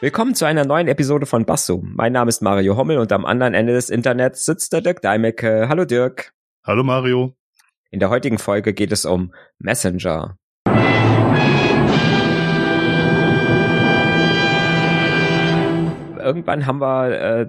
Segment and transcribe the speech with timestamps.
[0.00, 1.82] Willkommen zu einer neuen Episode von Basso.
[1.82, 5.68] Mein Name ist Mario Hommel und am anderen Ende des Internets sitzt der Dirk Deimecke.
[5.68, 6.32] Hallo Dirk.
[6.64, 7.34] Hallo Mario.
[7.90, 10.38] In der heutigen Folge geht es um Messenger.
[16.20, 17.48] Irgendwann haben wir äh,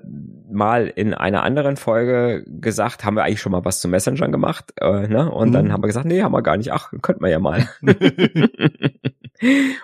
[0.52, 4.74] mal in einer anderen Folge gesagt, haben wir eigentlich schon mal was zu Messengern gemacht,
[4.82, 5.30] äh, ne?
[5.30, 5.54] Und mhm.
[5.54, 6.74] dann haben wir gesagt, nee, haben wir gar nicht.
[6.74, 7.70] Ach, könnten wir ja mal.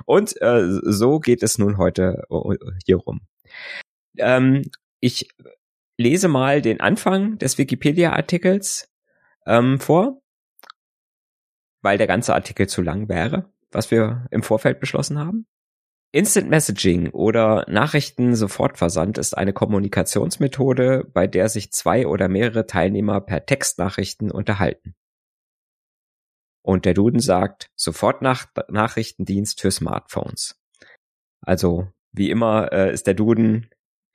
[0.06, 2.56] Und äh, so geht es nun heute äh,
[2.86, 3.22] hier rum.
[4.18, 4.64] Ähm,
[5.00, 5.30] ich
[5.98, 8.90] lese mal den Anfang des Wikipedia-Artikels
[9.46, 10.22] ähm, vor,
[11.82, 15.46] weil der ganze Artikel zu lang wäre, was wir im Vorfeld beschlossen haben.
[16.12, 23.46] Instant Messaging oder Nachrichten-Sofortversand ist eine Kommunikationsmethode, bei der sich zwei oder mehrere Teilnehmer per
[23.46, 24.96] Textnachrichten unterhalten.
[26.66, 30.60] Und der Duden sagt Sofortnachrichtendienst für Smartphones.
[31.42, 33.70] Also wie immer äh, ist der Duden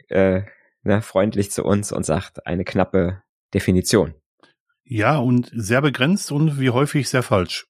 [0.09, 0.42] äh,
[0.83, 3.23] ne, freundlich zu uns und sagt eine knappe
[3.55, 4.15] Definition.
[4.83, 7.69] Ja, und sehr begrenzt und wie häufig sehr falsch.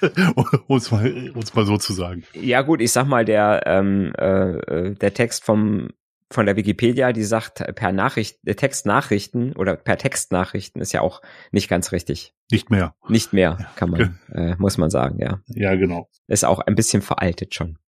[0.68, 2.22] um es mal, mal so zu sagen.
[2.32, 5.88] Ja gut, ich sag mal, der, ähm, äh, der Text vom
[6.32, 11.22] von der Wikipedia, die sagt per Nachricht, äh, Textnachrichten oder per Textnachrichten ist ja auch
[11.50, 12.34] nicht ganz richtig.
[12.50, 12.94] Nicht mehr.
[13.08, 15.40] Nicht mehr, kann man, äh, muss man sagen, ja.
[15.48, 16.08] Ja, genau.
[16.26, 17.78] Ist auch ein bisschen veraltet schon.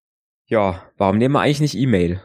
[0.47, 2.21] Ja, warum nehmen wir eigentlich nicht E-Mail?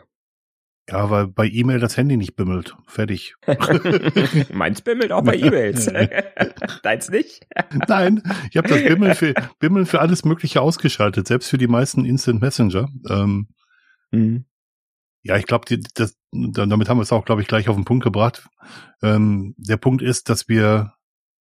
[0.90, 2.76] Ja, weil bei E-Mail das Handy nicht bimmelt.
[2.88, 3.36] Fertig.
[4.54, 5.86] Meins bimmelt auch bei E-Mails.
[6.84, 7.46] Deins nicht?
[7.88, 12.06] Nein, ich habe das Bimmeln für, Bimmeln für alles Mögliche ausgeschaltet, selbst für die meisten
[12.06, 12.90] Instant Messenger.
[13.08, 13.50] Ähm,
[14.12, 14.46] mhm.
[15.22, 15.66] Ja, ich glaube,
[16.32, 18.48] damit haben wir es auch, glaube ich, gleich auf den Punkt gebracht.
[19.02, 20.94] Ähm, der Punkt ist, dass wir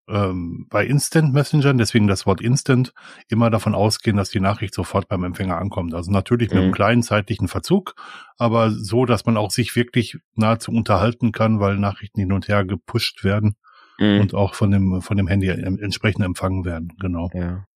[0.08, 2.92] ähm, bei Instant Messengern, deswegen das Wort Instant,
[3.28, 5.94] immer davon ausgehen, dass die Nachricht sofort beim Empfänger ankommt.
[5.94, 6.64] Also natürlich mit mhm.
[6.64, 7.94] einem kleinen zeitlichen Verzug,
[8.36, 12.64] aber so, dass man auch sich wirklich nahezu unterhalten kann, weil Nachrichten hin und her
[12.64, 13.56] gepusht werden
[13.98, 14.20] mhm.
[14.20, 16.94] und auch von dem, von dem Handy entsprechend empfangen werden.
[16.98, 17.30] Genau.
[17.34, 17.66] Ja.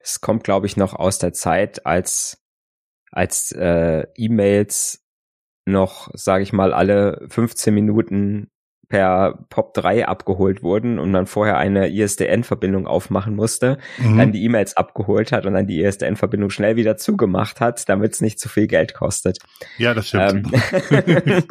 [0.00, 2.40] Es kommt, glaube ich, noch aus der Zeit, als
[3.10, 5.03] als äh, E-Mails
[5.66, 8.50] noch, sage ich mal, alle 15 Minuten
[8.88, 14.18] per POP3 abgeholt wurden und man vorher eine ISDN-Verbindung aufmachen musste, mhm.
[14.18, 18.20] dann die E-Mails abgeholt hat und dann die ISDN-Verbindung schnell wieder zugemacht hat, damit es
[18.20, 19.38] nicht zu viel Geld kostet.
[19.78, 20.52] Ja, das stimmt.
[20.90, 21.42] Ähm,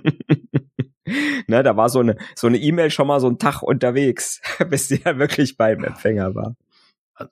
[1.47, 4.87] ne, da war so eine so eine E-Mail schon mal so einen Tag unterwegs, bis
[4.87, 6.55] sie ja wirklich beim Empfänger war.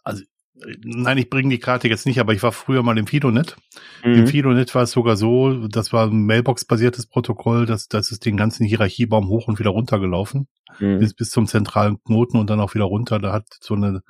[0.03, 0.23] Also
[0.83, 3.55] nein, ich bringe die Karte jetzt nicht, aber ich war früher mal im Fidonet.
[4.03, 4.13] Mhm.
[4.13, 8.37] Im Fidonet war es sogar so, das war ein Mailbox-basiertes Protokoll, das, das ist den
[8.37, 10.47] ganzen Hierarchiebaum hoch und wieder runter gelaufen,
[10.79, 10.99] mhm.
[10.99, 13.19] bis, bis zum zentralen Knoten und dann auch wieder runter.
[13.19, 14.01] Da hat so eine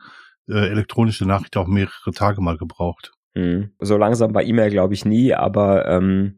[0.47, 3.11] äh, elektronische Nachricht auch mehrere Tage mal gebraucht.
[3.33, 3.71] Mhm.
[3.79, 6.37] So langsam bei E-Mail glaube ich nie, aber ähm,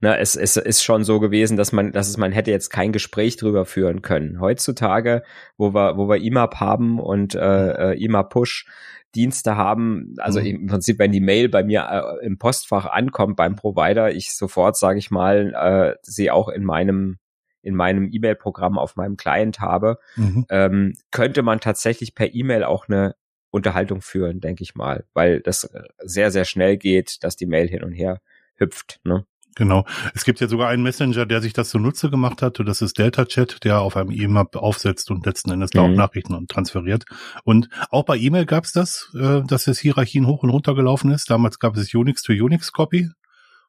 [0.00, 2.92] na, es, es ist schon so gewesen, dass man, dass es man hätte jetzt kein
[2.92, 4.40] Gespräch drüber führen können.
[4.40, 5.22] Heutzutage,
[5.56, 8.66] wo wir, wo wir IMAP haben und äh, äh IMAP Push,
[9.14, 10.46] Dienste haben, also mhm.
[10.46, 14.76] im Prinzip, wenn die Mail bei mir äh, im Postfach ankommt beim Provider, ich sofort,
[14.76, 17.18] sage ich mal, äh, sie auch in meinem
[17.62, 20.44] in meinem E-Mail-Programm auf meinem Client habe, mhm.
[20.50, 23.14] ähm, könnte man tatsächlich per E-Mail auch eine
[23.50, 27.68] Unterhaltung führen, denke ich mal, weil das äh, sehr, sehr schnell geht, dass die Mail
[27.68, 28.20] hin und her
[28.56, 29.00] hüpft.
[29.04, 29.24] Ne?
[29.56, 29.84] Genau.
[30.14, 32.58] Es gibt ja sogar einen Messenger, der sich das zunutze gemacht hat.
[32.64, 35.78] Das ist Delta Chat, der auf einem E-Mail aufsetzt und letzten Endes mhm.
[35.78, 35.94] da auch mhm.
[35.94, 37.04] Nachrichten transferiert.
[37.44, 41.10] Und auch bei E-Mail gab es das, äh, dass es Hierarchien hoch und runter gelaufen
[41.12, 41.30] ist.
[41.30, 43.10] Damals gab es Unix to Unix Copy,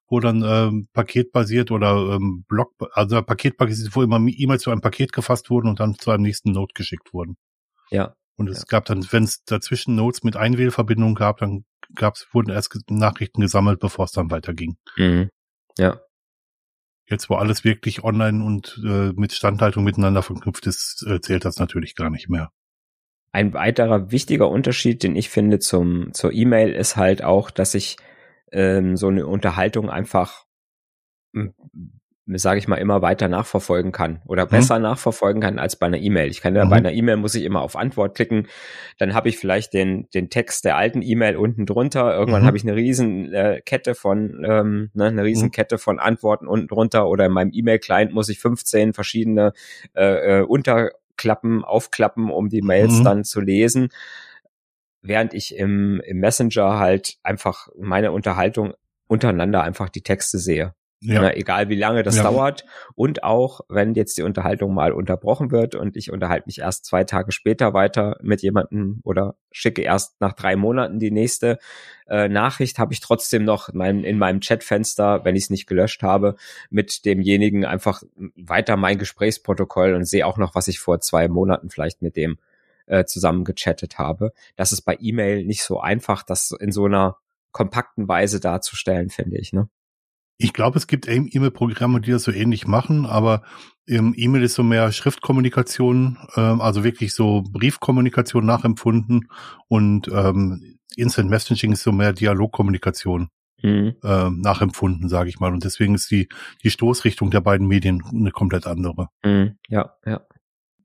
[0.07, 5.13] wo dann ähm, paketbasiert oder ähm, Block, also paketbasiert, wo immer E-Mails zu einem Paket
[5.13, 7.37] gefasst wurden und dann zu einem nächsten Node geschickt wurden.
[7.91, 8.13] Ja.
[8.37, 8.65] Und es ja.
[8.67, 11.63] gab dann, wenn es dazwischen Nodes mit Einwählverbindungen gab, dann
[11.93, 14.77] gab's, wurden erst Nachrichten gesammelt, bevor es dann weiterging.
[14.97, 15.29] Mhm.
[15.77, 16.01] Ja.
[17.07, 21.59] Jetzt, wo alles wirklich online und äh, mit Standhaltung miteinander verknüpft ist, äh, zählt das
[21.59, 22.51] natürlich gar nicht mehr.
[23.31, 27.97] Ein weiterer wichtiger Unterschied, den ich finde zum zur E-Mail, ist halt auch, dass ich
[28.51, 30.45] ähm, so eine Unterhaltung einfach
[32.27, 34.49] sage ich mal, immer weiter nachverfolgen kann oder mhm.
[34.49, 34.83] besser mhm.
[34.83, 36.29] nachverfolgen kann als bei einer E-Mail.
[36.29, 36.69] Ich kann ja mhm.
[36.69, 38.47] bei einer E-Mail muss ich immer auf Antwort klicken,
[38.97, 42.15] dann habe ich vielleicht den den Text der alten E-Mail unten drunter.
[42.17, 42.47] Irgendwann mhm.
[42.47, 45.51] habe ich eine riesen äh, Kette von ähm, ne, eine riesen mhm.
[45.51, 49.53] Kette von Antworten unten drunter oder in meinem E-Mail-Client muss ich 15 verschiedene
[49.93, 53.03] äh, äh, Unterklappen aufklappen, um die Mails mhm.
[53.03, 53.89] dann zu lesen.
[55.03, 58.73] Während ich im, im Messenger halt einfach meine Unterhaltung
[59.05, 60.73] untereinander einfach die Texte sehe.
[61.05, 61.21] Ja.
[61.21, 62.23] Na, egal wie lange das ja.
[62.23, 62.65] dauert.
[62.95, 67.03] Und auch, wenn jetzt die Unterhaltung mal unterbrochen wird und ich unterhalte mich erst zwei
[67.03, 71.59] Tage später weiter mit jemandem oder schicke erst nach drei Monaten die nächste
[72.07, 76.01] äh, Nachricht, habe ich trotzdem noch mein, in meinem Chatfenster, wenn ich es nicht gelöscht
[76.01, 76.35] habe,
[76.69, 78.01] mit demjenigen einfach
[78.35, 82.37] weiter mein Gesprächsprotokoll und sehe auch noch, was ich vor zwei Monaten vielleicht mit dem
[82.87, 84.31] äh, zusammen gechattet habe.
[84.55, 87.17] Das ist bei E-Mail nicht so einfach, das in so einer
[87.51, 89.53] kompakten Weise darzustellen, finde ich.
[89.53, 89.69] Ne?
[90.37, 93.43] Ich glaube, es gibt E-Mail-Programme, die das so ähnlich machen, aber
[93.85, 99.29] im E-Mail ist so mehr Schriftkommunikation, ähm, also wirklich so Briefkommunikation nachempfunden
[99.67, 103.29] und ähm, Instant Messaging ist so mehr Dialogkommunikation
[103.61, 103.95] mhm.
[104.03, 105.53] ähm, nachempfunden, sage ich mal.
[105.53, 106.27] Und deswegen ist die
[106.63, 109.09] die Stoßrichtung der beiden Medien eine komplett andere.
[109.23, 109.57] Mhm.
[109.67, 110.21] Ja, ja.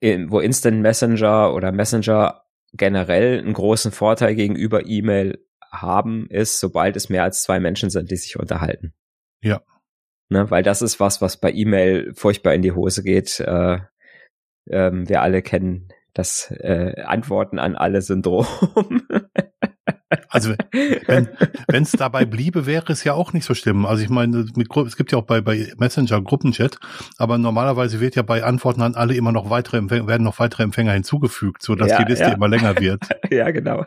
[0.00, 2.43] In, wo Instant Messenger oder Messenger
[2.73, 8.11] generell einen großen Vorteil gegenüber E-Mail haben, ist, sobald es mehr als zwei Menschen sind,
[8.11, 8.94] die sich unterhalten.
[9.43, 9.63] Ja.
[10.29, 13.41] Ne, weil das ist was, was bei E-Mail furchtbar in die Hose geht.
[13.41, 13.79] Äh,
[14.69, 18.47] ähm, wir alle kennen das äh, Antworten an alle Syndrom.
[20.29, 23.87] Also wenn es dabei bliebe, wäre es ja auch nicht so schlimm.
[23.87, 26.79] Also ich meine, mit, es gibt ja auch bei, bei Messenger Gruppenchat,
[27.19, 30.93] aber normalerweise wird ja bei Antworten an alle immer noch weitere werden noch weitere Empfänger
[30.93, 32.33] hinzugefügt, so dass ja, die Liste ja.
[32.33, 33.03] immer länger wird.
[33.31, 33.85] ja, genau.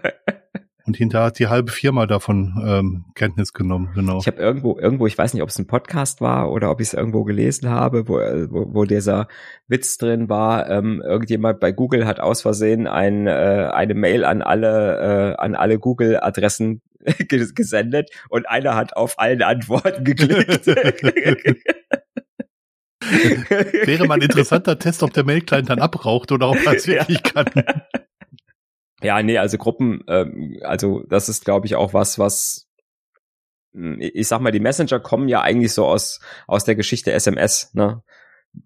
[0.85, 4.19] Und hinterher hat die halbe Firma davon ähm, Kenntnis genommen, genau.
[4.19, 6.87] Ich habe irgendwo, irgendwo, ich weiß nicht, ob es ein Podcast war oder ob ich
[6.87, 9.27] es irgendwo gelesen habe, wo, wo, wo dieser
[9.67, 10.69] Witz drin war.
[10.69, 15.55] Ähm, irgendjemand bei Google hat aus Versehen ein, äh, eine Mail an alle, äh, an
[15.55, 16.81] alle Google-Adressen
[17.29, 20.67] gesendet und einer hat auf allen Antworten geklickt.
[23.85, 27.21] Wäre mal ein interessanter Test, ob der Mail-Client dann abraucht oder ob er es wirklich
[27.23, 27.43] ja.
[27.43, 27.63] kann.
[29.03, 32.67] Ja, nee, also Gruppen, ähm, also das ist, glaube ich, auch was, was
[33.73, 37.71] hm, ich sag mal, die Messenger kommen ja eigentlich so aus aus der Geschichte SMS,
[37.73, 38.01] ne?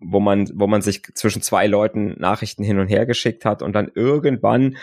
[0.01, 3.73] wo man wo man sich zwischen zwei Leuten Nachrichten hin und her geschickt hat und
[3.73, 4.75] dann irgendwann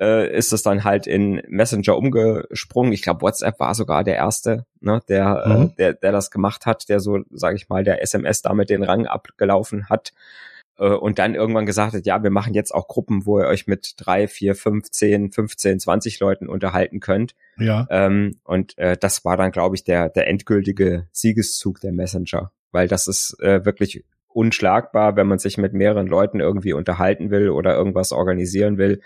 [0.00, 2.92] äh, ist es dann halt in Messenger umgesprungen.
[2.92, 5.62] Ich glaube WhatsApp war sogar der erste, ne, der mhm.
[5.62, 8.84] äh, der der das gemacht hat, der so sage ich mal der SMS damit den
[8.84, 10.51] Rang abgelaufen hat äh,
[10.88, 13.94] und dann irgendwann gesagt hat, ja, wir machen jetzt auch Gruppen, wo ihr euch mit
[13.96, 17.34] drei, vier, fünf, zehn, 15, 20 Leuten unterhalten könnt.
[17.58, 17.86] Ja.
[17.90, 22.88] Ähm, und äh, das war dann, glaube ich, der, der endgültige Siegeszug der Messenger, weil
[22.88, 27.76] das ist äh, wirklich unschlagbar, wenn man sich mit mehreren Leuten irgendwie unterhalten will oder
[27.76, 29.00] irgendwas organisieren will,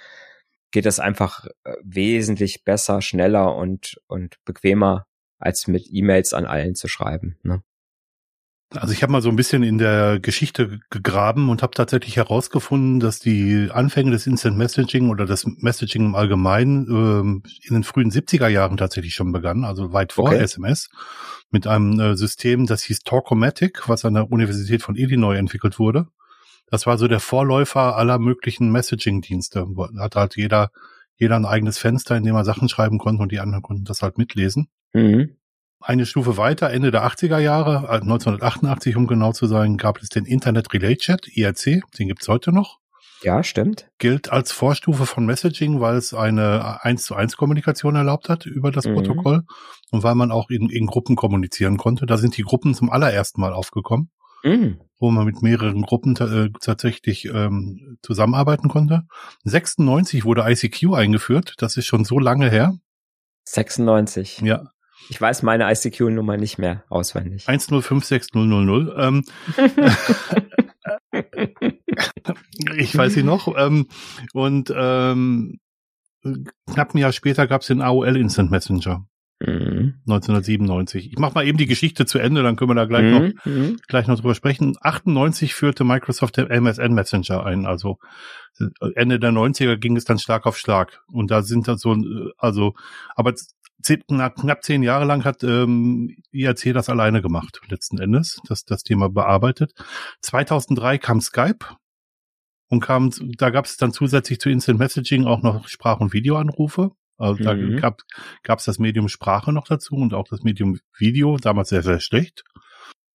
[0.71, 5.07] geht das einfach äh, wesentlich besser, schneller und, und bequemer,
[5.39, 7.39] als mit E-Mails an allen zu schreiben.
[7.43, 7.63] Ne?
[8.71, 12.99] Also ich habe mal so ein bisschen in der Geschichte gegraben und habe tatsächlich herausgefunden,
[12.99, 18.11] dass die Anfänge des Instant Messaging oder das Messaging im Allgemeinen ähm, in den frühen
[18.11, 20.39] 70er Jahren tatsächlich schon begann, also weit vor okay.
[20.39, 20.91] SMS,
[21.51, 26.09] mit einem äh, System, das hieß Talkomatic, was an der Universität von Illinois entwickelt wurde.
[26.69, 29.67] Das war so der Vorläufer aller möglichen Messaging-Dienste.
[29.99, 30.71] Hat halt jeder,
[31.15, 34.03] jeder ein eigenes Fenster, in dem er Sachen schreiben konnte und die anderen konnten das
[34.03, 34.67] halt mitlesen.
[34.93, 35.37] Mhm.
[35.81, 40.09] Eine Stufe weiter, Ende der 80er Jahre, 1988 äh, um genau zu sein, gab es
[40.09, 42.79] den Internet Relay Chat, IRC, den gibt's heute noch.
[43.23, 43.89] Ja, stimmt.
[43.99, 48.71] Gilt als Vorstufe von Messaging, weil es eine 1 zu 1 Kommunikation erlaubt hat über
[48.71, 48.95] das mhm.
[48.95, 49.43] Protokoll
[49.91, 52.07] und weil man auch in, in Gruppen kommunizieren konnte.
[52.07, 54.11] Da sind die Gruppen zum allerersten Mal aufgekommen,
[54.43, 54.81] mhm.
[54.99, 59.03] wo man mit mehreren Gruppen äh, tatsächlich ähm, zusammenarbeiten konnte.
[59.45, 62.75] 96 wurde ICQ eingeführt, das ist schon so lange her.
[63.45, 64.41] 96.
[64.43, 64.71] Ja.
[65.09, 67.45] Ich weiß meine ICQ-Nummer nicht mehr auswendig.
[67.47, 68.93] 1056000.
[68.97, 69.25] Ähm,
[72.77, 73.55] ich weiß sie noch.
[73.57, 73.87] Ähm,
[74.33, 75.59] und ähm,
[76.73, 79.07] knapp ein Jahr später gab es den AOL Instant Messenger.
[79.39, 80.01] Mhm.
[80.07, 81.13] 1997.
[81.13, 83.11] Ich mach mal eben die Geschichte zu Ende, dann können wir da gleich mhm.
[83.11, 83.77] noch mhm.
[83.87, 84.77] gleich noch drüber sprechen.
[84.81, 87.99] 98 führte Microsoft den MSN Messenger ein, also
[88.95, 91.95] Ende der 90er ging es dann Schlag auf Schlag und da sind dann so
[92.39, 92.75] also
[93.15, 93.35] aber
[93.83, 99.09] knapp zehn Jahre lang hat ähm, IAC das alleine gemacht, letzten Endes, das, das Thema
[99.09, 99.73] bearbeitet.
[100.23, 101.77] 2003 kam Skype
[102.69, 106.91] und kam, da gab es dann zusätzlich zu Instant Messaging auch noch Sprach- und Videoanrufe.
[107.19, 107.81] Also da mhm.
[107.81, 108.03] gab
[108.59, 112.45] es das Medium Sprache noch dazu und auch das Medium Video, damals sehr, sehr schlecht.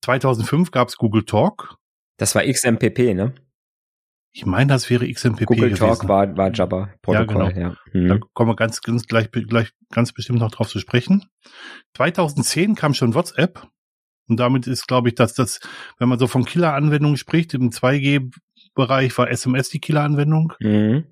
[0.03, 1.75] 2005 gab es Google Talk.
[2.17, 3.35] Das war XMPP, ne?
[4.33, 5.79] Ich meine, das wäre XMPP Google gewesen.
[5.79, 7.51] Talk war, war Jabba Protokoll, ja.
[7.51, 7.69] Genau.
[7.69, 7.75] ja.
[7.93, 8.07] Mhm.
[8.07, 11.25] Da kommen wir ganz, ganz gleich, gleich ganz bestimmt noch drauf zu sprechen.
[11.95, 13.67] 2010 kam schon WhatsApp.
[14.27, 15.59] Und damit ist, glaube ich, dass das,
[15.97, 20.53] wenn man so von Killer-Anwendungen spricht, im 2G-Bereich war SMS die Killer-Anwendung.
[20.61, 21.05] Mhm.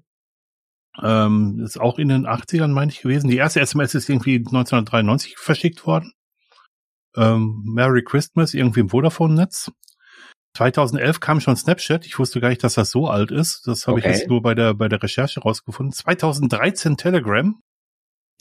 [1.01, 3.29] Ähm, ist auch in den 80ern, meine ich, gewesen.
[3.29, 6.13] Die erste SMS ist irgendwie 1993 verschickt worden.
[7.17, 9.71] ähm, Merry Christmas irgendwie im Vodafone-Netz.
[10.59, 12.05] 2011 kam schon Snapchat.
[12.05, 13.65] Ich wusste gar nicht, dass das so alt ist.
[13.65, 14.11] Das habe okay.
[14.11, 15.93] ich jetzt nur bei der, bei der Recherche rausgefunden.
[15.93, 17.57] 2013 Telegram.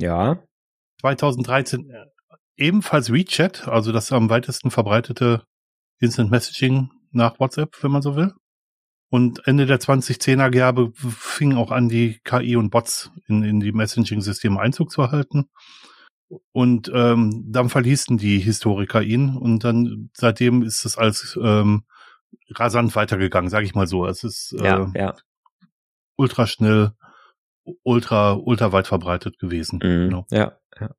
[0.00, 0.42] Ja.
[1.00, 2.06] 2013 äh,
[2.56, 5.44] ebenfalls WeChat, also das am weitesten verbreitete
[6.00, 8.34] Instant Messaging nach WhatsApp, wenn man so will.
[9.10, 13.72] Und Ende der 2010er Jahre fing auch an, die KI und Bots in, in die
[13.72, 15.48] Messaging-Systeme Einzug zu erhalten.
[16.50, 21.84] Und ähm, dann verließen die Historiker ihn und dann seitdem ist es als ähm,
[22.54, 24.06] rasant weitergegangen, sage ich mal so.
[24.06, 25.14] Es ist äh, ja, ja.
[26.16, 26.92] ultra schnell,
[27.82, 29.80] ultra, ultra weit verbreitet gewesen.
[29.82, 30.26] Mhm, genau.
[30.30, 30.90] Ja, ja.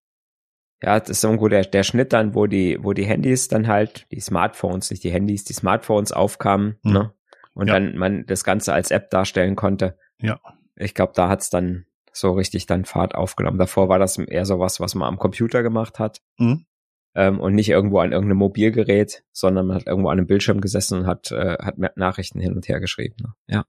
[0.82, 4.08] Ja, das ist irgendwo der, der Schnitt dann, wo die, wo die Handys dann halt,
[4.12, 6.94] die Smartphones, nicht die Handys, die Smartphones aufkamen, mhm.
[6.94, 7.14] ne?
[7.54, 7.74] Und ja.
[7.74, 9.98] dann man das Ganze als App darstellen konnte.
[10.20, 10.40] Ja.
[10.76, 13.58] Ich glaube, da hat's dann so richtig dann Fahrt aufgenommen.
[13.58, 16.22] Davor war das eher so was, was man am Computer gemacht hat.
[16.38, 16.66] Mhm
[17.16, 21.00] ähm, und nicht irgendwo an irgendeinem Mobilgerät, sondern man hat irgendwo an einem Bildschirm gesessen
[21.00, 23.16] und hat, äh, hat Nachrichten hin und her geschrieben.
[23.22, 23.34] Ne?
[23.48, 23.66] Ja.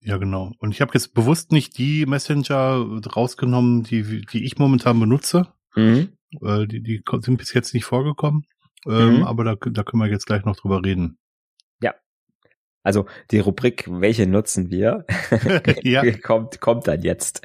[0.00, 0.52] Ja, genau.
[0.58, 2.86] Und ich habe jetzt bewusst nicht die Messenger
[3.16, 5.48] rausgenommen, die, die ich momentan benutze.
[5.74, 6.10] Mhm.
[6.40, 8.44] Äh, die, die sind bis jetzt nicht vorgekommen.
[8.86, 9.24] Ähm, mhm.
[9.24, 11.18] Aber da, da können wir jetzt gleich noch drüber reden.
[12.88, 15.04] Also die Rubrik, welche nutzen wir,
[15.82, 16.10] ja.
[16.22, 17.42] kommt, kommt dann jetzt.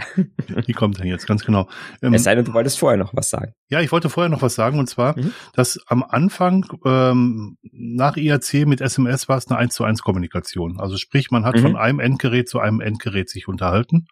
[0.68, 1.68] die kommt dann jetzt, ganz genau.
[2.02, 3.52] Ähm, es sei denn, du wolltest vorher noch was sagen.
[3.68, 5.34] Ja, ich wollte vorher noch was sagen, und zwar, mhm.
[5.52, 10.80] dass am Anfang ähm, nach IAC mit SMS war es eine 1 zu 1 Kommunikation.
[10.80, 11.62] Also sprich, man hat mhm.
[11.62, 14.08] von einem Endgerät zu einem Endgerät sich unterhalten.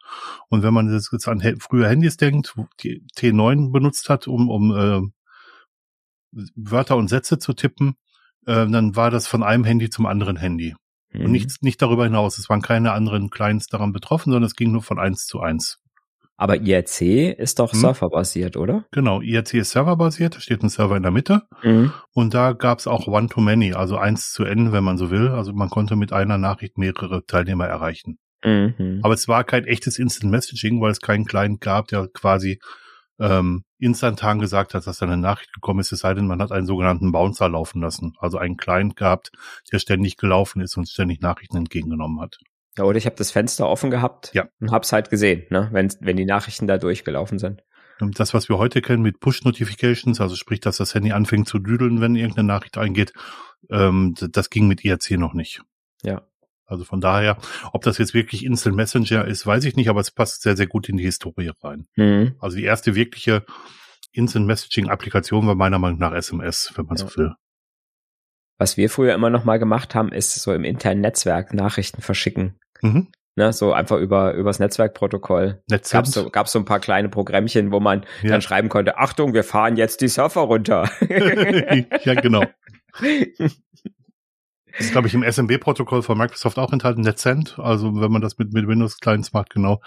[0.49, 4.75] Und wenn man jetzt an früher Handys denkt, die T9 benutzt hat, um, um
[6.35, 7.95] äh, Wörter und Sätze zu tippen,
[8.45, 10.75] äh, dann war das von einem Handy zum anderen Handy.
[11.13, 11.25] Mhm.
[11.25, 12.37] Und nichts, nicht darüber hinaus.
[12.37, 15.79] Es waren keine anderen Clients daran betroffen, sondern es ging nur von eins zu eins.
[16.41, 17.79] Aber IRC ist doch hm.
[17.81, 18.85] serverbasiert, oder?
[18.91, 21.43] Genau, IRC ist serverbasiert, da steht ein Server in der Mitte.
[21.61, 21.93] Mhm.
[22.13, 25.27] Und da gab es auch One-to-Many, also eins zu N, wenn man so will.
[25.27, 28.17] Also man konnte mit einer Nachricht mehrere Teilnehmer erreichen.
[28.43, 29.01] Mhm.
[29.03, 32.59] Aber es war kein echtes Instant Messaging, weil es keinen Client gab, der quasi
[33.21, 36.65] ähm, instantan gesagt hat, dass eine Nachricht gekommen ist, es sei denn, man hat einen
[36.65, 38.13] sogenannten Bouncer laufen lassen.
[38.19, 39.31] Also einen Client gehabt,
[39.71, 42.39] der ständig gelaufen ist und ständig Nachrichten entgegengenommen hat.
[42.77, 44.47] Ja, oder ich habe das Fenster offen gehabt ja.
[44.59, 47.63] und hab's halt gesehen, ne, wenn, wenn die Nachrichten da durchgelaufen sind.
[47.99, 52.01] Das, was wir heute kennen mit Push-Notifications, also sprich, dass das Handy anfängt zu düdeln,
[52.01, 53.13] wenn irgendeine Nachricht eingeht,
[53.69, 55.61] ähm, das ging mit IRC noch nicht.
[56.01, 56.23] Ja.
[56.65, 57.37] Also von daher,
[57.73, 60.67] ob das jetzt wirklich Instant Messenger ist, weiß ich nicht, aber es passt sehr, sehr
[60.67, 61.87] gut in die Historie rein.
[61.95, 62.35] Mhm.
[62.39, 63.45] Also die erste wirkliche
[64.13, 67.05] Instant Messaging Applikation war meiner Meinung nach SMS, wenn man ja.
[67.05, 67.33] so will.
[68.57, 72.59] Was wir früher immer noch mal gemacht haben, ist so im internen Netzwerk Nachrichten verschicken.
[72.81, 73.07] Mhm.
[73.37, 75.63] Ne, so einfach über übers Netzwerkprotokoll.
[75.89, 78.29] Gab so, gab's so ein paar kleine Programmchen, wo man ja.
[78.29, 80.89] dann schreiben konnte, Achtung, wir fahren jetzt die Surfer runter.
[82.03, 82.43] ja, genau.
[84.71, 87.59] Das ist, glaube ich, im SMB-Protokoll von Microsoft auch enthalten, Netcent.
[87.59, 89.81] Also wenn man das mit, mit Windows-Clients macht, genau.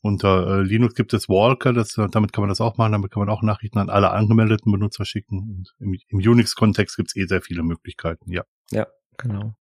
[0.00, 3.20] Unter äh, Linux gibt es Walker, das, damit kann man das auch machen, damit kann
[3.20, 5.38] man auch Nachrichten an alle angemeldeten Benutzer schicken.
[5.38, 8.44] Und im, im Unix-Kontext gibt es eh sehr viele Möglichkeiten, ja.
[8.70, 8.86] Ja,
[9.16, 9.54] genau.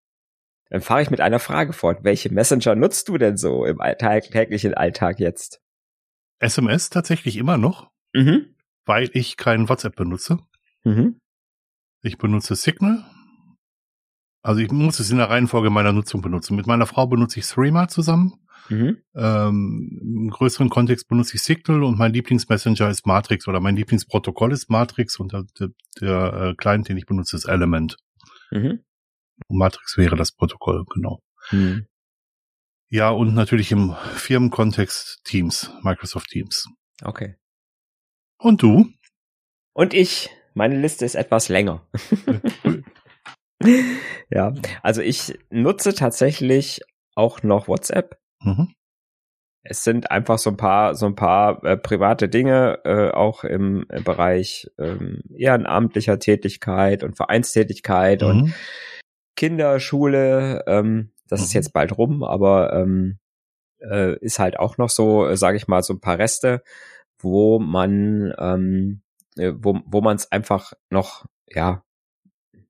[0.69, 2.03] Dann fahre ich mit einer Frage fort.
[2.03, 5.61] Welche Messenger nutzt du denn so im Alltag, täglichen Alltag jetzt?
[6.39, 8.55] SMS tatsächlich immer noch, mhm.
[8.85, 10.39] weil ich keinen WhatsApp benutze.
[10.83, 11.19] Mhm.
[12.01, 13.05] Ich benutze Signal,
[14.43, 16.57] also ich muss es in der Reihenfolge meiner Nutzung benutzen.
[16.57, 18.33] Mit meiner Frau benutze ich Threema zusammen.
[18.69, 18.97] Mhm.
[19.15, 24.51] Ähm, Im größeren Kontext benutze ich Signal und mein Lieblingsmessenger ist Matrix oder mein Lieblingsprotokoll
[24.51, 25.69] ist Matrix und der, der,
[25.99, 27.97] der äh, Client, den ich benutze, ist Element.
[28.51, 28.83] Mhm.
[29.47, 31.21] Und Matrix wäre das Protokoll, genau.
[31.51, 31.87] Mhm.
[32.89, 36.67] Ja, und natürlich im Firmenkontext Teams, Microsoft Teams.
[37.01, 37.35] Okay.
[38.37, 38.89] Und du?
[39.73, 41.87] Und ich, meine Liste ist etwas länger.
[44.29, 46.81] ja, also ich nutze tatsächlich
[47.15, 48.17] auch noch WhatsApp.
[48.41, 48.73] Mhm.
[49.65, 53.85] Es sind einfach so ein paar, so ein paar äh, private Dinge, äh, auch im,
[53.89, 58.27] im Bereich ähm, ehrenamtlicher Tätigkeit und Vereinstätigkeit mhm.
[58.27, 58.53] und
[59.37, 60.63] Kinderschule.
[60.67, 61.43] Ähm, das mhm.
[61.45, 63.19] ist jetzt bald rum, aber ähm,
[63.79, 66.61] äh, ist halt auch noch so, äh, sage ich mal, so ein paar Reste,
[67.19, 69.01] wo man, ähm,
[69.37, 71.82] äh, wo, wo man es einfach noch, ja,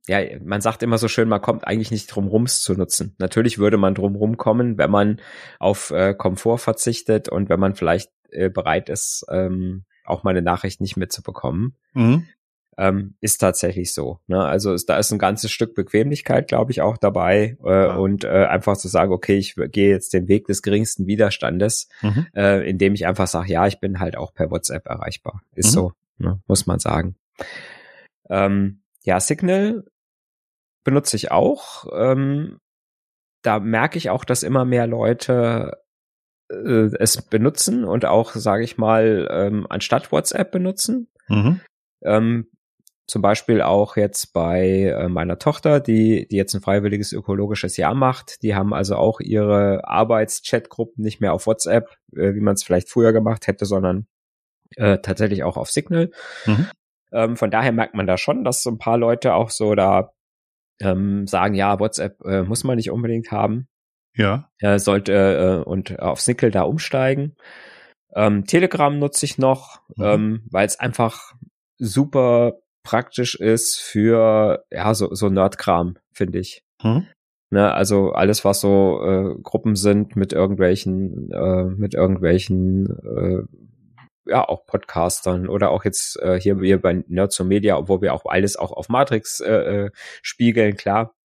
[0.07, 3.15] ja, man sagt immer so schön, man kommt eigentlich nicht drum rum, es zu nutzen.
[3.19, 5.21] Natürlich würde man drum rumkommen, wenn man
[5.59, 10.41] auf äh, Komfort verzichtet und wenn man vielleicht äh, bereit ist, ähm, auch mal eine
[10.41, 11.75] Nachricht nicht mitzubekommen.
[11.93, 12.27] Mhm.
[12.75, 14.19] Ähm, ist tatsächlich so.
[14.25, 14.43] Ne?
[14.43, 17.95] Also ist, da ist ein ganzes Stück Bequemlichkeit, glaube ich, auch dabei äh, ja.
[17.95, 22.25] und äh, einfach zu sagen, okay, ich gehe jetzt den Weg des geringsten Widerstandes, mhm.
[22.35, 25.43] äh, indem ich einfach sage, ja, ich bin halt auch per WhatsApp erreichbar.
[25.53, 25.71] Ist mhm.
[25.71, 26.41] so, ne?
[26.47, 27.15] muss man sagen.
[28.27, 29.83] Ähm, ja, Signal
[30.83, 31.85] benutze ich auch.
[31.93, 32.59] Ähm,
[33.41, 35.83] da merke ich auch, dass immer mehr Leute
[36.49, 41.09] äh, es benutzen und auch, sage ich mal, ähm, anstatt WhatsApp benutzen.
[41.27, 41.61] Mhm.
[42.03, 42.47] Ähm,
[43.05, 47.95] zum Beispiel auch jetzt bei äh, meiner Tochter, die, die jetzt ein freiwilliges ökologisches Jahr
[47.95, 48.41] macht.
[48.43, 52.89] Die haben also auch ihre Arbeitschatgruppen nicht mehr auf WhatsApp, äh, wie man es vielleicht
[52.89, 54.07] früher gemacht hätte, sondern
[54.77, 56.11] äh, tatsächlich auch auf Signal.
[56.45, 56.67] Mhm.
[57.11, 60.13] Ähm, von daher merkt man da schon, dass so ein paar Leute auch so da
[60.83, 63.67] ähm, sagen, ja, WhatsApp äh, muss man nicht unbedingt haben.
[64.15, 64.49] Ja.
[64.59, 65.13] Äh, sollte
[65.65, 67.35] äh, und auf Signal da umsteigen.
[68.15, 70.03] Ähm, Telegram nutze ich noch, mhm.
[70.03, 71.33] ähm, weil es einfach
[71.79, 76.63] super praktisch ist für ja so so Nerdkram, finde ich.
[76.83, 77.07] Mhm.
[77.53, 83.43] Ne, also alles, was so äh, Gruppen sind mit irgendwelchen, äh, mit irgendwelchen äh,
[84.25, 88.13] ja auch Podcastern oder auch jetzt äh, hier wir bei Nerds und Media, obwohl wir
[88.13, 89.51] auch alles auch auf Matrix äh,
[89.85, 91.15] äh, spiegeln, klar.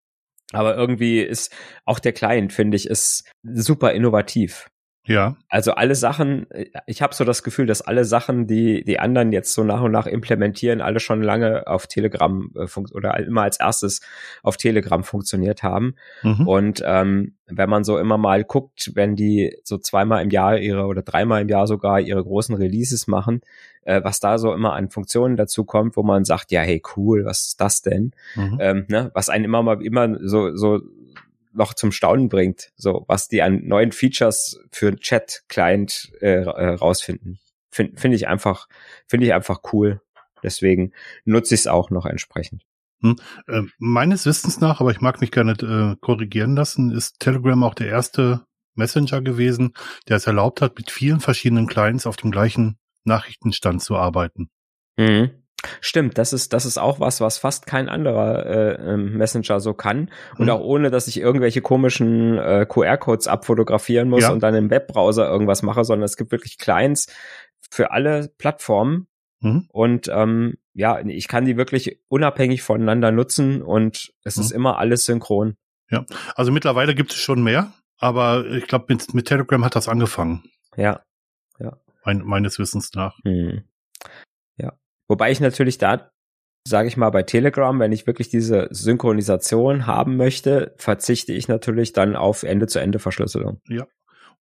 [0.52, 4.71] Aber irgendwie ist auch der Client, finde ich, ist super innovativ.
[5.09, 5.37] Ja.
[5.49, 6.47] Also alle Sachen,
[6.87, 9.91] ich habe so das Gefühl, dass alle Sachen, die die anderen jetzt so nach und
[9.91, 14.00] nach implementieren, alle schon lange auf Telegram äh, oder immer als erstes
[14.43, 15.95] auf Telegram funktioniert haben.
[16.23, 16.47] Mhm.
[16.47, 20.85] Und ähm, wenn man so immer mal guckt, wenn die so zweimal im Jahr ihre
[20.85, 23.41] oder dreimal im Jahr sogar ihre großen Releases machen,
[23.83, 27.25] äh, was da so immer an Funktionen dazu kommt, wo man sagt, ja, hey, cool,
[27.25, 28.12] was ist das denn?
[28.37, 28.59] Mhm.
[28.61, 29.11] Ähm, ne?
[29.15, 30.81] Was einen immer mal immer so so
[31.59, 37.38] noch zum Staunen bringt, so was die an neuen Features für Chat-Client äh, äh, rausfinden.
[37.71, 38.69] Finde find ich einfach,
[39.07, 40.00] finde ich einfach cool.
[40.43, 40.93] Deswegen
[41.25, 42.62] nutze ich es auch noch entsprechend.
[43.03, 47.62] Hm, äh, meines Wissens nach, aber ich mag mich gerne äh, korrigieren lassen, ist Telegram
[47.62, 49.75] auch der erste Messenger gewesen,
[50.09, 54.50] der es erlaubt hat, mit vielen verschiedenen Clients auf dem gleichen Nachrichtenstand zu arbeiten.
[54.97, 55.31] Mhm.
[55.81, 59.75] Stimmt, das ist das ist auch was, was fast kein anderer äh, ähm, Messenger so
[59.75, 60.50] kann und mhm.
[60.50, 64.31] auch ohne, dass ich irgendwelche komischen äh, QR-Codes abfotografieren muss ja.
[64.31, 67.07] und dann im Webbrowser irgendwas mache, sondern es gibt wirklich Clients
[67.71, 69.09] für alle Plattformen
[69.40, 69.66] mhm.
[69.73, 74.42] und ähm, ja, ich kann die wirklich unabhängig voneinander nutzen und es mhm.
[74.42, 75.57] ist immer alles synchron.
[75.90, 79.88] Ja, also mittlerweile gibt es schon mehr, aber ich glaube mit mit Telegram hat das
[79.88, 80.44] angefangen.
[80.77, 81.03] Ja,
[81.59, 81.77] ja.
[82.05, 83.18] Mein, meines Wissens nach.
[83.25, 83.64] Hm.
[85.09, 86.11] Wobei ich natürlich da,
[86.66, 91.92] sage ich mal, bei Telegram, wenn ich wirklich diese Synchronisation haben möchte, verzichte ich natürlich
[91.92, 93.61] dann auf Ende-zu-Ende-Verschlüsselung.
[93.66, 93.87] Ja,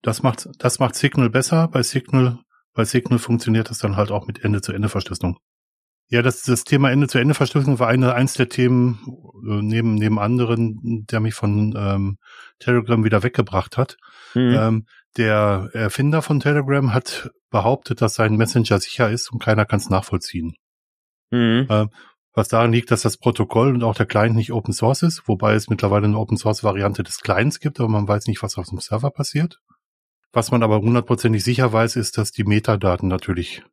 [0.01, 1.69] das macht, das macht Signal besser.
[1.69, 2.39] Bei Signal,
[2.73, 5.37] bei Signal funktioniert das dann halt auch mit Ende-zu-Ende-Verschlüsselung.
[6.09, 8.99] Ja, das, das Thema Ende-zu-Ende-Verschlüsselung war eine, eins der Themen
[9.45, 12.17] äh, neben, neben anderen, der mich von ähm,
[12.59, 13.97] Telegram wieder weggebracht hat.
[14.33, 14.55] Mhm.
[14.57, 14.85] Ähm,
[15.17, 19.89] der Erfinder von Telegram hat behauptet, dass sein Messenger sicher ist und keiner kann es
[19.89, 20.53] nachvollziehen.
[21.31, 21.67] Mhm.
[21.69, 21.87] Äh,
[22.33, 25.55] was daran liegt, dass das Protokoll und auch der Client nicht Open Source ist, wobei
[25.55, 28.67] es mittlerweile eine Open Source Variante des Clients gibt, aber man weiß nicht, was auf
[28.69, 29.59] dem Server passiert.
[30.33, 33.63] Was man aber hundertprozentig sicher weiß, ist, dass die Metadaten natürlich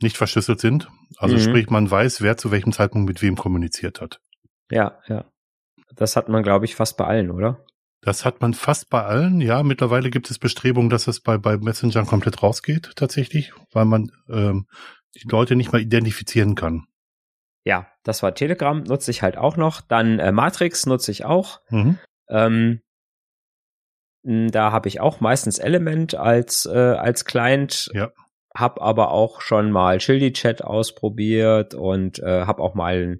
[0.00, 0.88] nicht verschlüsselt sind.
[1.18, 1.40] Also mhm.
[1.40, 4.20] sprich, man weiß, wer zu welchem Zeitpunkt mit wem kommuniziert hat.
[4.70, 5.26] Ja, ja.
[5.94, 7.64] Das hat man, glaube ich, fast bei allen, oder?
[8.04, 9.62] Das hat man fast bei allen, ja.
[9.62, 14.66] Mittlerweile gibt es Bestrebungen, dass es bei, bei Messengern komplett rausgeht, tatsächlich, weil man ähm,
[15.14, 16.84] die Leute nicht mal identifizieren kann.
[17.64, 19.80] Ja, das war Telegram, nutze ich halt auch noch.
[19.80, 21.60] Dann äh, Matrix nutze ich auch.
[21.70, 21.98] Mhm.
[22.28, 22.80] Ähm,
[24.22, 27.90] da habe ich auch meistens Element als, äh, als Client.
[27.94, 28.10] Ja
[28.54, 33.18] hab aber auch schon mal Childy Chat ausprobiert und äh, habe auch mal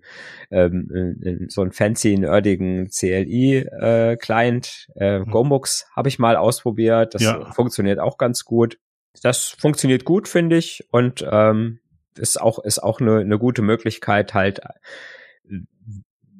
[0.50, 5.30] ähm, so einen fancy nerdigen CLI äh, Client äh, mhm.
[5.30, 7.14] Gomux habe ich mal ausprobiert.
[7.14, 7.50] Das ja.
[7.52, 8.78] funktioniert auch ganz gut.
[9.22, 11.80] Das funktioniert gut, finde ich und ähm,
[12.16, 14.60] ist auch ist auch eine, eine gute Möglichkeit halt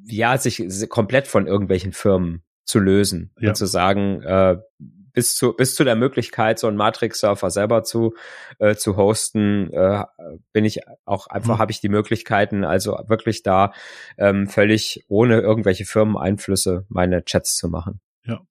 [0.05, 3.49] ja sich komplett von irgendwelchen Firmen zu lösen ja.
[3.49, 4.57] und zu sagen, äh,
[5.15, 8.13] bis zu bis zu der Möglichkeit, so einen Matrix-Surfer selber zu
[8.59, 10.03] äh, zu hosten, äh,
[10.53, 11.59] bin ich auch einfach mhm.
[11.59, 13.73] habe ich die Möglichkeiten, also wirklich da
[14.17, 18.01] ähm, völlig ohne irgendwelche Firmeneinflüsse meine Chats zu machen.
[18.23, 18.41] Ja.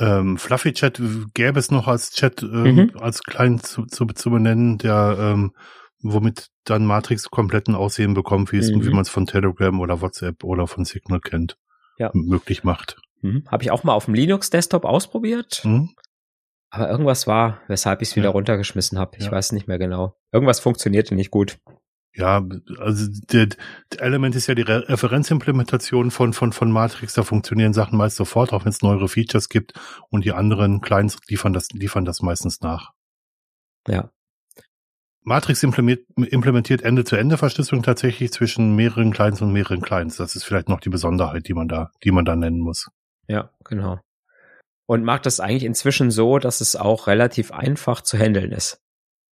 [0.00, 1.00] Ähm, Fluffy Chat
[1.34, 2.92] gäbe es noch als Chat ähm, mhm.
[2.98, 5.52] als klein zu, zu, zu benennen, der ähm,
[6.00, 8.84] womit dann Matrix kompletten Aussehen bekommt, wie es, mhm.
[8.84, 11.56] wie man es von Telegram oder WhatsApp oder von Signal kennt,
[11.98, 12.10] ja.
[12.14, 12.96] möglich macht.
[13.20, 13.44] Mhm.
[13.48, 15.62] Habe ich auch mal auf dem Linux-Desktop ausprobiert.
[15.64, 15.90] Mhm.
[16.70, 18.32] Aber irgendwas war, weshalb ich es wieder ja.
[18.32, 19.16] runtergeschmissen habe.
[19.18, 19.32] Ich ja.
[19.32, 20.16] weiß nicht mehr genau.
[20.32, 21.58] Irgendwas funktionierte nicht gut.
[22.14, 22.44] Ja,
[22.78, 23.46] also der,
[23.92, 27.14] der Element ist ja die Re Referenzimplementation von, von, von Matrix.
[27.14, 29.74] Da funktionieren Sachen meist sofort, auch wenn es neuere Features gibt.
[30.10, 32.92] Und die anderen Clients liefern das, liefern das meistens nach.
[33.86, 34.10] Ja.
[35.22, 40.16] Matrix implementiert Ende-zu-Ende-Verschlüsselung tatsächlich zwischen mehreren Clients und mehreren Clients.
[40.16, 42.88] Das ist vielleicht noch die Besonderheit, die man da, die man da nennen muss.
[43.28, 44.00] Ja, genau.
[44.86, 48.80] Und macht das eigentlich inzwischen so, dass es auch relativ einfach zu handeln ist.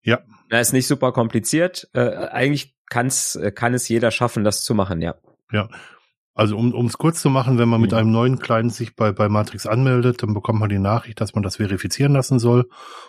[0.02, 0.20] Ja.
[0.50, 1.88] Das ist nicht super kompliziert.
[1.94, 5.16] Äh, eigentlich kann's, kann es jeder schaffen, das zu machen, ja.
[5.50, 5.68] Ja.
[6.34, 7.96] Also um es kurz zu machen, wenn man mit mhm.
[7.96, 11.42] einem neuen Client sich bei, bei Matrix anmeldet, dann bekommt man die Nachricht, dass man
[11.42, 12.68] das verifizieren lassen soll.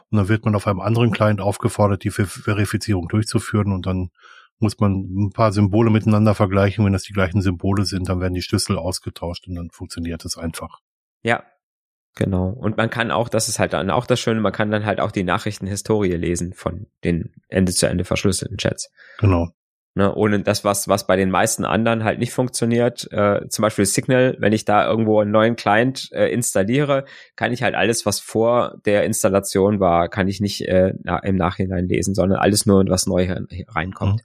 [0.10, 3.74] Und dann wird man auf einem anderen Client aufgefordert, die Verifizierung durchzuführen.
[3.74, 4.12] Und dann
[4.60, 6.86] muss man ein paar Symbole miteinander vergleichen.
[6.86, 10.38] Wenn das die gleichen Symbole sind, dann werden die Schlüssel ausgetauscht und dann funktioniert es
[10.38, 10.80] einfach.
[11.24, 11.44] Ja,
[12.18, 12.50] Genau.
[12.50, 15.00] Und man kann auch, das ist halt dann auch das Schöne, man kann dann halt
[15.00, 18.92] auch die Nachrichtenhistorie lesen von den Ende-zu-Ende verschlüsselten Chats.
[19.20, 19.50] Genau.
[19.98, 23.12] Ne, ohne das, was, was bei den meisten anderen halt nicht funktioniert.
[23.12, 27.06] Äh, zum Beispiel Signal, wenn ich da irgendwo einen neuen Client äh, installiere,
[27.36, 31.36] kann ich halt alles, was vor der Installation war, kann ich nicht äh, na, im
[31.36, 33.28] Nachhinein lesen, sondern alles nur, was neu
[33.70, 34.22] reinkommt.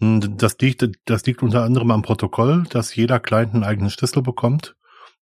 [0.00, 0.36] Mhm.
[0.36, 4.74] Das liegt, das liegt unter anderem am Protokoll, dass jeder Client einen eigenen Schlüssel bekommt.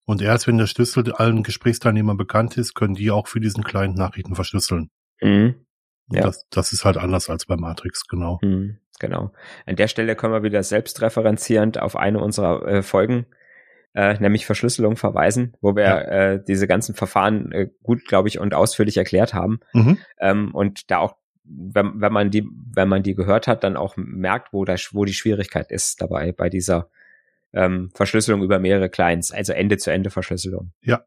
[0.06, 3.98] Und erst wenn der Schlüssel allen Gesprächsteilnehmern bekannt ist, können die auch für diesen Client
[3.98, 4.88] Nachrichten verschlüsseln.
[5.20, 5.66] Mhm.
[6.10, 6.22] Ja.
[6.22, 8.38] Das, das ist halt anders als bei Matrix, genau.
[8.40, 8.78] Mhm.
[8.98, 9.32] Genau.
[9.66, 13.26] An der Stelle können wir wieder selbstreferenzierend auf eine unserer äh, Folgen,
[13.94, 16.00] äh, nämlich Verschlüsselung verweisen, wo wir ja.
[16.00, 19.60] äh, diese ganzen Verfahren äh, gut, glaube ich, und ausführlich erklärt haben.
[19.72, 19.98] Mhm.
[20.20, 23.96] Ähm, und da auch, wenn, wenn man die, wenn man die gehört hat, dann auch
[23.96, 26.88] merkt, wo da, wo die Schwierigkeit ist dabei bei dieser
[27.52, 30.72] ähm, Verschlüsselung über mehrere Clients, also Ende-zu-Ende-Verschlüsselung.
[30.82, 31.04] Ja.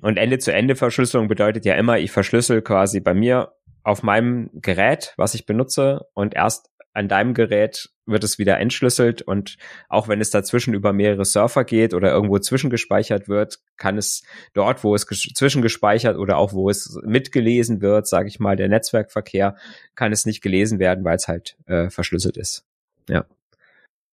[0.00, 5.46] Und Ende-zu-Ende-Verschlüsselung bedeutet ja immer, ich verschlüssel quasi bei mir auf meinem Gerät, was ich
[5.46, 9.56] benutze, und erst an deinem Gerät wird es wieder entschlüsselt und
[9.88, 14.22] auch wenn es dazwischen über mehrere Surfer geht oder irgendwo zwischengespeichert wird, kann es
[14.52, 19.56] dort, wo es zwischengespeichert oder auch wo es mitgelesen wird, sage ich mal, der Netzwerkverkehr,
[19.94, 22.64] kann es nicht gelesen werden, weil es halt äh, verschlüsselt ist.
[23.08, 23.24] Ja,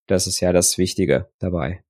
[0.06, 1.84] das ist ja das Wichtige dabei.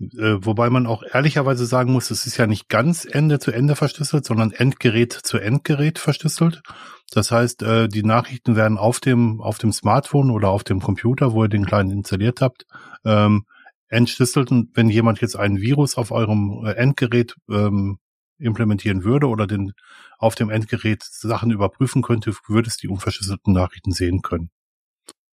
[0.00, 3.76] Äh, wobei man auch ehrlicherweise sagen muss, es ist ja nicht ganz Ende zu Ende
[3.76, 6.62] verschlüsselt, sondern Endgerät zu Endgerät verschlüsselt.
[7.10, 11.32] Das heißt, äh, die Nachrichten werden auf dem, auf dem Smartphone oder auf dem Computer,
[11.32, 12.64] wo ihr den kleinen installiert habt,
[13.04, 13.44] ähm,
[13.88, 14.50] entschlüsselt.
[14.50, 17.98] Und wenn jemand jetzt einen Virus auf eurem äh, Endgerät ähm,
[18.38, 19.72] implementieren würde oder den
[20.18, 24.50] auf dem Endgerät Sachen überprüfen könnte, würde es die unverschlüsselten Nachrichten sehen können.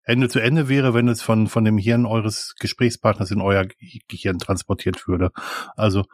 [0.05, 3.65] Ende zu Ende wäre, wenn es von, von dem Hirn eures Gesprächspartners in euer
[4.07, 5.31] Gehirn transportiert würde.
[5.75, 6.05] Also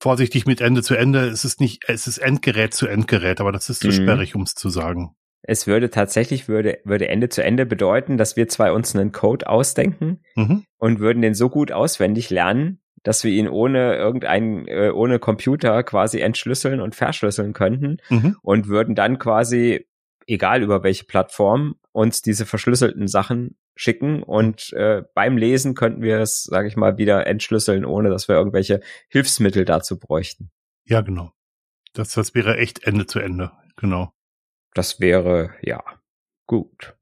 [0.00, 1.26] vorsichtig mit Ende zu Ende.
[1.26, 3.92] Es ist nicht, es ist Endgerät zu Endgerät, aber das ist zu mhm.
[3.92, 5.14] sperrig, um es zu sagen.
[5.42, 9.48] Es würde tatsächlich, würde, würde Ende zu Ende bedeuten, dass wir zwei uns einen Code
[9.48, 10.64] ausdenken mhm.
[10.78, 15.84] und würden den so gut auswendig lernen, dass wir ihn ohne irgendeinen, äh, ohne Computer
[15.84, 18.36] quasi entschlüsseln und verschlüsseln könnten mhm.
[18.42, 19.86] und würden dann quasi
[20.26, 26.20] egal über welche Plattform, uns diese verschlüsselten Sachen schicken und äh, beim Lesen könnten wir
[26.20, 30.50] es, sage ich mal, wieder entschlüsseln, ohne dass wir irgendwelche Hilfsmittel dazu bräuchten.
[30.84, 31.32] Ja, genau.
[31.94, 34.12] Das, das wäre echt Ende zu Ende, genau.
[34.74, 35.82] Das wäre, ja,
[36.48, 36.94] Gut.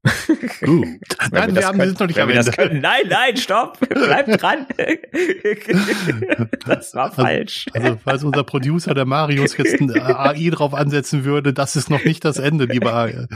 [0.61, 0.87] Gut.
[1.31, 2.79] nein, wir, wir haben, können, sind noch nicht am Ende.
[2.79, 3.77] Nein, nein, stopp.
[3.89, 4.65] Bleib dran.
[6.65, 7.67] das war also, falsch.
[7.73, 12.03] Also, falls unser Producer, der Marius, jetzt ein AI drauf ansetzen würde, das ist noch
[12.03, 13.27] nicht das Ende, liebe,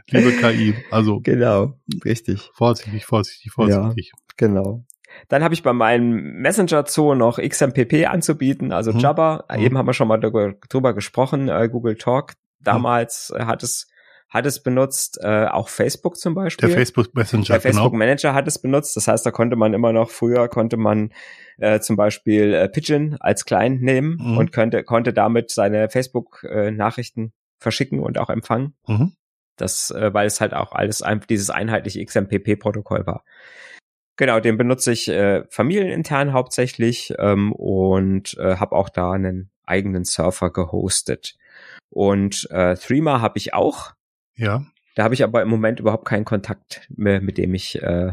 [0.10, 0.74] liebe KI.
[0.90, 1.20] Also.
[1.20, 1.74] Genau.
[2.04, 2.50] Richtig.
[2.54, 4.12] Vorsichtig, vorsichtig, vorsichtig.
[4.14, 4.84] Ja, genau.
[5.28, 8.98] Dann habe ich bei meinem Messenger Zoo noch XMPP anzubieten, also mhm.
[8.98, 9.44] Jabba.
[9.50, 9.60] Mhm.
[9.62, 12.34] Eben haben wir schon mal drüber, gesprochen, äh, Google Talk.
[12.60, 13.46] Damals mhm.
[13.46, 13.88] hat es
[14.32, 16.66] hat es benutzt, äh, auch Facebook zum Beispiel.
[16.66, 17.98] Der Facebook Messenger, Der Facebook genau.
[17.98, 18.96] Manager hat es benutzt.
[18.96, 21.12] Das heißt, da konnte man immer noch, früher konnte man
[21.58, 24.38] äh, zum Beispiel äh, Pigeon als Client nehmen mhm.
[24.38, 28.74] und könnte, konnte damit seine Facebook-Nachrichten äh, verschicken und auch empfangen.
[28.86, 29.12] Mhm.
[29.56, 33.24] Das, äh, weil es halt auch alles ein, dieses einheitliche XMPP-Protokoll war.
[34.16, 40.04] Genau, den benutze ich äh, familienintern hauptsächlich ähm, und äh, habe auch da einen eigenen
[40.04, 41.36] Surfer gehostet.
[41.88, 43.92] Und äh, Threema habe ich auch.
[44.34, 44.64] Ja.
[44.94, 48.12] Da habe ich aber im Moment überhaupt keinen Kontakt mehr, mit dem ich äh,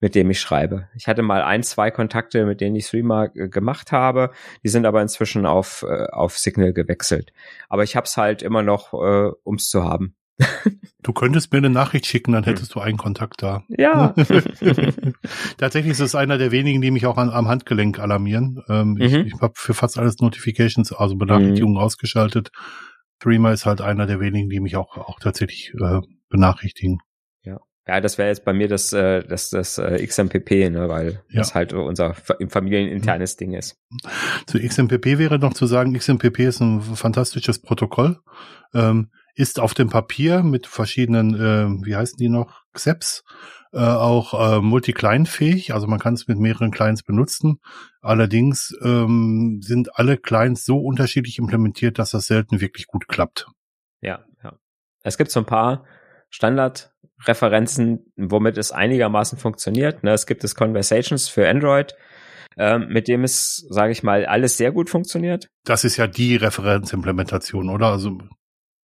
[0.00, 0.88] mit dem ich schreibe.
[0.96, 4.30] Ich hatte mal ein, zwei Kontakte, mit denen ich Streamer äh, gemacht habe.
[4.64, 7.32] Die sind aber inzwischen auf, äh, auf Signal gewechselt.
[7.68, 10.16] Aber ich habe es halt immer noch, äh, ums zu haben.
[11.02, 13.64] Du könntest mir eine Nachricht schicken, dann hättest du einen Kontakt da.
[13.68, 14.14] Ja.
[15.56, 18.62] Tatsächlich ist es einer der wenigen, die mich auch an, am Handgelenk alarmieren.
[18.68, 19.00] Ähm, mhm.
[19.00, 21.80] Ich, ich habe für fast alles Notifications, also Benachrichtigungen mhm.
[21.82, 22.50] ausgeschaltet.
[23.16, 26.98] Streamer ist halt einer der wenigen, die mich auch, auch tatsächlich äh, benachrichtigen.
[27.42, 27.58] Ja.
[27.86, 31.38] Ja, das wäre jetzt bei mir das, äh, das, das äh, XMPP, ne, weil ja.
[31.38, 33.78] das halt unser familieninternes Ding ist.
[34.46, 38.18] Zu XMPP wäre noch zu sagen, XMPP ist ein fantastisches Protokoll.
[38.74, 43.24] Ähm, ist auf dem Papier mit verschiedenen, äh, wie heißen die noch, XEPs,
[43.72, 45.72] äh, auch äh, multi-client-fähig.
[45.74, 47.60] Also man kann es mit mehreren Clients benutzen.
[48.00, 53.46] Allerdings ähm, sind alle Clients so unterschiedlich implementiert, dass das selten wirklich gut klappt.
[54.00, 54.58] Ja, ja.
[55.02, 55.84] Es gibt so ein paar
[56.30, 60.02] Standardreferenzen, womit es einigermaßen funktioniert.
[60.02, 61.94] Ne, es gibt das Conversations für Android,
[62.56, 65.48] ähm, mit dem es, sage ich mal, alles sehr gut funktioniert.
[65.64, 67.88] Das ist ja die Referenzimplementation, oder?
[67.88, 68.18] Also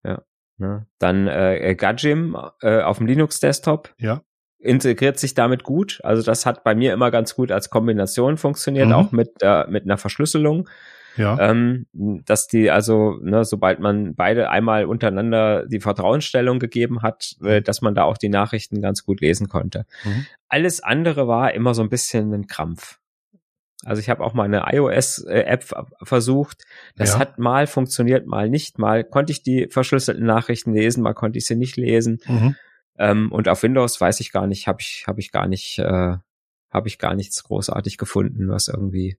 [0.04, 0.22] ja.
[0.58, 0.86] Ne?
[0.98, 3.94] Dann äh, Gajim äh, auf dem Linux-Desktop.
[3.98, 4.22] Ja.
[4.58, 6.00] Integriert sich damit gut.
[6.02, 8.92] Also das hat bei mir immer ganz gut als Kombination funktioniert, mhm.
[8.94, 10.68] auch mit, äh, mit einer Verschlüsselung.
[11.16, 11.38] Ja.
[11.40, 17.62] Ähm, dass die also, ne, sobald man beide einmal untereinander die Vertrauensstellung gegeben hat, äh,
[17.62, 19.86] dass man da auch die Nachrichten ganz gut lesen konnte.
[20.04, 20.26] Mhm.
[20.48, 22.98] Alles andere war immer so ein bisschen ein Krampf.
[23.86, 25.64] Also ich habe auch mal eine iOS-App
[26.02, 26.64] versucht.
[26.96, 27.18] Das ja.
[27.20, 28.78] hat mal funktioniert, mal nicht.
[28.78, 32.18] Mal konnte ich die verschlüsselten Nachrichten lesen, mal konnte ich sie nicht lesen.
[32.26, 32.56] Mhm.
[32.98, 36.16] Ähm, und auf Windows weiß ich gar nicht, habe ich habe ich gar nicht äh,
[36.70, 39.18] habe ich gar nichts großartig gefunden, was irgendwie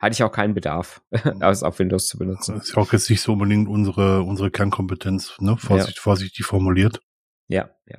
[0.00, 1.02] hatte ich auch keinen Bedarf,
[1.38, 2.56] das auf Windows zu benutzen.
[2.56, 5.56] Das ist auch jetzt nicht so unbedingt unsere unsere Kernkompetenz, ne?
[5.56, 6.02] Vorsicht, ja.
[6.02, 7.00] vorsichtig formuliert.
[7.46, 7.98] Ja, ja.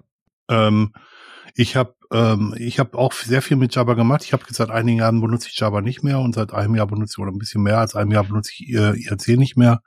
[0.49, 0.91] Ähm,
[1.55, 4.23] ich habe ähm, ich habe auch sehr viel mit Java gemacht.
[4.23, 7.15] Ich habe seit einigen Jahren benutze ich Java nicht mehr und seit einem Jahr benutze
[7.17, 9.81] ich oder ein bisschen mehr als einem Jahr benutze ich äh, IRC nicht mehr,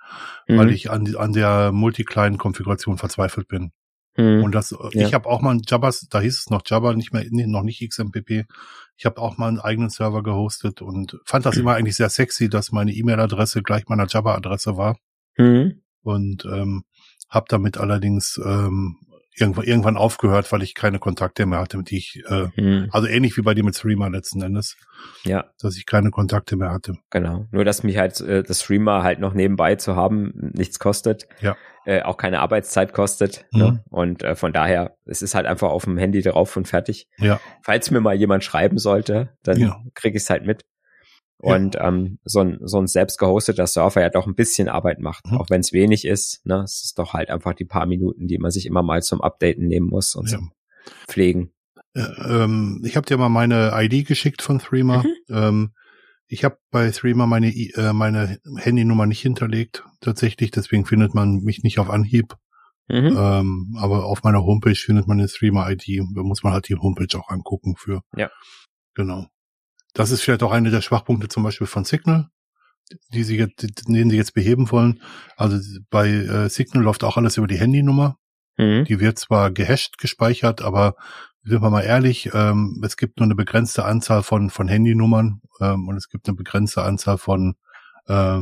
[0.48, 0.58] mhm.
[0.58, 3.72] weil ich an, an der Multi-Client-Konfiguration verzweifelt bin.
[4.16, 4.44] Mhm.
[4.44, 5.06] Und das, äh, ja.
[5.06, 7.86] ich habe auch mal Java, da hieß es noch Java, nicht mehr, nee, noch nicht
[7.86, 8.46] XMPP.
[8.96, 11.60] Ich habe auch mal einen eigenen Server gehostet und fand das mhm.
[11.62, 14.98] immer eigentlich sehr sexy, dass meine E-Mail-Adresse gleich meiner Java-Adresse war.
[15.36, 15.82] Mhm.
[16.02, 16.84] Und ähm,
[17.28, 18.96] habe damit allerdings ähm,
[19.36, 22.88] irgendwann, irgendwann aufgehört, weil ich keine Kontakte mehr hatte, mit die ich, äh, hm.
[22.90, 24.76] also ähnlich wie bei dir mit Streamer letzten Endes.
[25.24, 25.46] Ja.
[25.60, 26.94] Dass ich keine Kontakte mehr hatte.
[27.10, 27.46] Genau.
[27.50, 31.26] Nur, dass mich halt äh, das Streamer halt noch nebenbei zu haben nichts kostet.
[31.40, 31.56] Ja.
[31.84, 33.44] Äh, auch keine Arbeitszeit kostet.
[33.52, 33.64] Ne?
[33.64, 33.70] Mhm.
[33.70, 33.84] Ne?
[33.90, 37.08] Und äh, von daher, es ist halt einfach auf dem Handy drauf und fertig.
[37.18, 37.40] Ja.
[37.62, 39.76] Falls mir mal jemand schreiben sollte, dann ja.
[39.94, 40.62] krieg ich es halt mit.
[41.44, 41.88] Und ja.
[41.88, 45.38] ähm, so ein, so ein selbst gehosteter Server ja doch ein bisschen Arbeit macht, mhm.
[45.38, 46.44] auch wenn es wenig ist.
[46.44, 46.62] Ne?
[46.62, 49.66] Es ist doch halt einfach die paar Minuten, die man sich immer mal zum Updaten
[49.66, 50.38] nehmen muss und ja.
[50.38, 50.52] zum
[51.06, 51.52] Pflegen.
[51.94, 55.02] Äh, ähm, ich habe dir mal meine ID geschickt von Threema.
[55.02, 55.14] Mhm.
[55.28, 55.70] Ähm,
[56.26, 60.50] ich habe bei Threema meine, äh, meine Handynummer nicht hinterlegt, tatsächlich.
[60.50, 62.34] Deswegen findet man mich nicht auf Anhieb.
[62.88, 63.16] Mhm.
[63.16, 66.00] Ähm, aber auf meiner Homepage findet man eine Threema ID.
[66.14, 68.02] Da muss man halt die Homepage auch angucken für.
[68.16, 68.30] Ja.
[68.94, 69.26] Genau.
[69.94, 72.28] Das ist vielleicht auch eine der Schwachpunkte zum Beispiel von Signal,
[73.12, 75.00] die sie jetzt, den sie jetzt beheben wollen.
[75.36, 75.56] Also
[75.88, 78.18] bei äh, Signal läuft auch alles über die Handynummer.
[78.56, 78.84] Mhm.
[78.84, 80.96] Die wird zwar gehasht gespeichert, aber
[81.44, 85.88] sind wir mal ehrlich, ähm, es gibt nur eine begrenzte Anzahl von, von Handynummern ähm,
[85.88, 87.56] und es gibt eine begrenzte Anzahl von,
[88.06, 88.40] äh,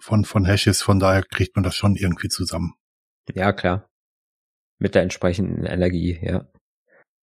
[0.00, 2.74] von, von Hashes, von daher kriegt man das schon irgendwie zusammen.
[3.32, 3.88] Ja, klar.
[4.78, 6.46] Mit der entsprechenden Energie, ja.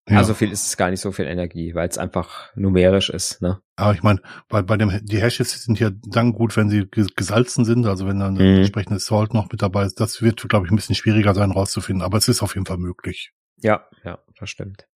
[0.09, 0.17] Ja.
[0.17, 3.41] Also viel ist es gar nicht so viel Energie, weil es einfach numerisch ist.
[3.41, 3.61] Ne?
[3.77, 7.63] Aber ich meine, bei, bei dem die Hashes sind ja dann gut, wenn sie gesalzen
[7.63, 8.57] sind, also wenn dann mhm.
[8.57, 10.01] entsprechendes Salt noch mit dabei ist.
[10.01, 12.77] Das wird, glaube ich, ein bisschen schwieriger sein rauszufinden, aber es ist auf jeden Fall
[12.77, 13.31] möglich.
[13.57, 14.89] Ja, ja, das stimmt.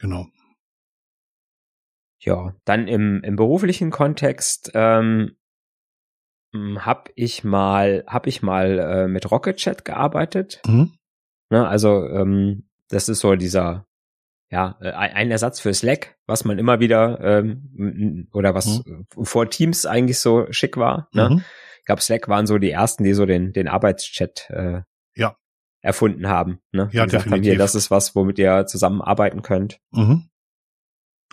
[0.00, 0.26] Genau.
[2.20, 5.36] Ja, dann im, im beruflichen Kontext ähm,
[6.52, 10.60] habe ich mal hab ich mal äh, mit Rocket Chat gearbeitet.
[10.66, 10.94] Mhm.
[11.50, 13.86] Ne, also ähm, das ist so dieser,
[14.50, 19.06] ja, äh, ein Ersatz für Slack, was man immer wieder ähm, oder was mhm.
[19.08, 21.08] vor Teams eigentlich so schick war.
[21.12, 21.30] Ne?
[21.30, 21.44] Mhm.
[21.80, 24.82] Ich glaube, Slack waren so die ersten, die so den, den Arbeitschat äh,
[25.14, 25.36] ja.
[25.80, 26.60] erfunden haben.
[26.72, 26.88] Ne?
[26.92, 27.32] Ja, gesagt definitiv.
[27.32, 29.80] haben, hier, das ist was, womit ihr zusammenarbeiten könnt.
[29.90, 30.28] Mhm.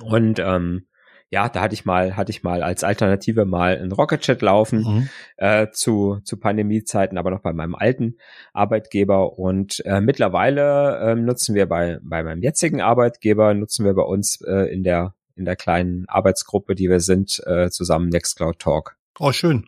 [0.02, 0.88] Und ähm,
[1.30, 4.80] ja, da hatte ich mal, hatte ich mal als Alternative mal einen Rocket Chat laufen
[4.80, 5.10] mhm.
[5.38, 8.18] äh, zu, zu Pandemiezeiten, aber noch bei meinem alten
[8.54, 9.38] Arbeitgeber.
[9.38, 14.42] Und äh, mittlerweile äh, nutzen wir bei, bei meinem jetzigen Arbeitgeber, nutzen wir bei uns
[14.42, 18.96] äh, in der in der kleinen Arbeitsgruppe, die wir sind, äh, zusammen Nextcloud Talk.
[19.20, 19.68] Oh, schön.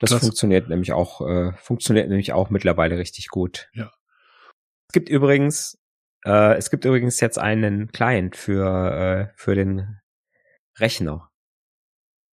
[0.00, 0.26] Das Klasse.
[0.26, 3.68] funktioniert nämlich auch, äh, funktioniert nämlich auch mittlerweile richtig gut.
[3.74, 3.92] Ja.
[4.88, 5.78] Es gibt übrigens,
[6.24, 10.00] äh, es gibt übrigens jetzt einen Client für, äh, für den
[10.78, 11.30] Rechner.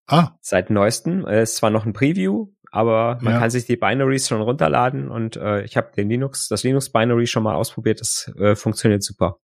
[0.08, 0.38] Ah.
[0.41, 1.25] Seit neuestem.
[1.25, 3.39] Äh, ist zwar noch ein Preview, aber man ja.
[3.39, 7.27] kann sich die Binaries schon runterladen und äh, ich habe den Linux, das Linux Binary
[7.27, 8.01] schon mal ausprobiert.
[8.01, 9.38] Das äh, funktioniert super.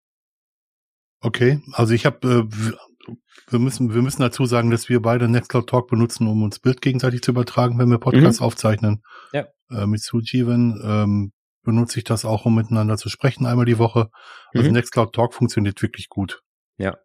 [1.19, 3.13] Okay, also ich habe, äh,
[3.49, 6.81] wir müssen, wir müssen dazu sagen, dass wir beide Nextcloud Talk benutzen, um uns Bild
[6.81, 8.45] gegenseitig zu übertragen, wenn wir Podcasts mhm.
[8.45, 9.03] aufzeichnen.
[9.33, 9.47] Ja.
[9.69, 11.31] Äh, mit Sujiven ähm,
[11.63, 14.09] benutze ich das auch, um miteinander zu sprechen einmal die Woche.
[14.53, 14.73] Also mhm.
[14.73, 16.41] Nextcloud Talk funktioniert wirklich gut.
[16.77, 16.97] Ja.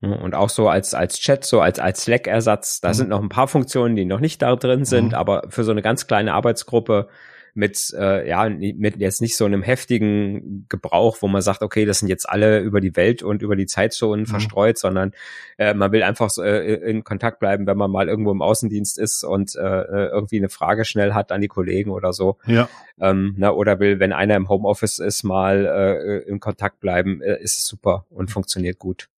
[0.00, 2.80] Ne, und auch so als, als Chat, so als, als Slack-Ersatz.
[2.80, 2.94] Da mhm.
[2.94, 5.14] sind noch ein paar Funktionen, die noch nicht da drin sind, mhm.
[5.14, 7.08] aber für so eine ganz kleine Arbeitsgruppe
[7.54, 11.98] mit, äh, ja, mit jetzt nicht so einem heftigen Gebrauch, wo man sagt, okay, das
[11.98, 14.26] sind jetzt alle über die Welt und über die Zeitzonen mhm.
[14.26, 15.10] verstreut, sondern
[15.56, 19.00] äh, man will einfach so, äh, in Kontakt bleiben, wenn man mal irgendwo im Außendienst
[19.00, 22.38] ist und äh, äh irgendwie eine Frage schnell hat an die Kollegen oder so.
[22.46, 22.68] Ja.
[23.00, 27.42] Ähm, na, oder will, wenn einer im Homeoffice ist, mal äh, in Kontakt bleiben, äh,
[27.42, 29.08] ist es super und funktioniert gut.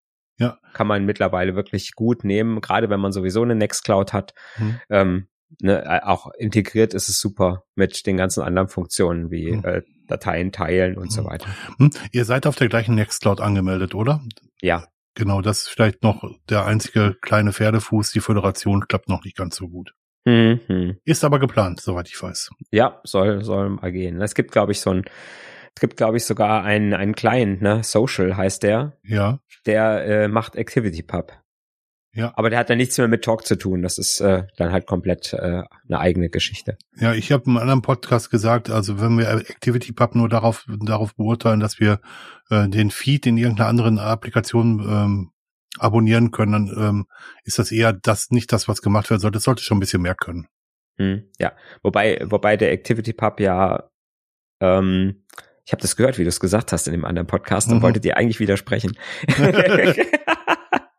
[0.40, 0.58] Ja.
[0.72, 4.34] Kann man mittlerweile wirklich gut nehmen, gerade wenn man sowieso eine Nextcloud hat.
[4.58, 4.80] Mhm.
[4.88, 5.28] Ähm,
[5.60, 9.64] ne, auch integriert ist es super mit den ganzen anderen Funktionen wie mhm.
[9.64, 11.10] äh, Dateien teilen und mhm.
[11.10, 11.48] so weiter.
[12.12, 14.22] Ihr seid auf der gleichen Nextcloud angemeldet, oder?
[14.60, 14.86] Ja.
[15.14, 18.12] Genau, das ist vielleicht noch der einzige kleine Pferdefuß.
[18.12, 19.92] Die Föderation klappt noch nicht ganz so gut.
[20.24, 20.96] Mhm.
[21.04, 22.50] Ist aber geplant, soweit ich weiß.
[22.70, 24.20] Ja, soll, soll mal gehen.
[24.22, 25.04] Es gibt, glaube ich, so ein,
[25.76, 27.82] es gibt, glaube ich, sogar einen, einen Client, ne?
[27.82, 28.98] Social heißt der.
[29.02, 29.40] Ja.
[29.66, 31.32] Der äh, macht ActivityPub.
[32.12, 32.32] Ja.
[32.34, 33.82] Aber der hat dann nichts mehr mit Talk zu tun.
[33.82, 36.76] Das ist äh, dann halt komplett äh, eine eigene Geschichte.
[36.96, 41.60] Ja, ich habe im anderen Podcast gesagt, also wenn wir ActivityPub nur darauf darauf beurteilen,
[41.60, 42.00] dass wir
[42.50, 45.30] äh, den Feed in irgendeiner anderen Applikation ähm,
[45.78, 47.06] abonnieren können, dann ähm,
[47.44, 49.36] ist das eher das nicht das, was gemacht werden sollte.
[49.36, 50.48] Das sollte schon ein bisschen mehr können.
[50.98, 51.52] Hm, ja,
[51.82, 53.88] wobei wobei der ActivityPub ja
[54.60, 55.22] ähm,
[55.70, 57.82] ich habe das gehört, wie du es gesagt hast in dem anderen Podcast und mhm.
[57.82, 58.98] wollte dir eigentlich widersprechen.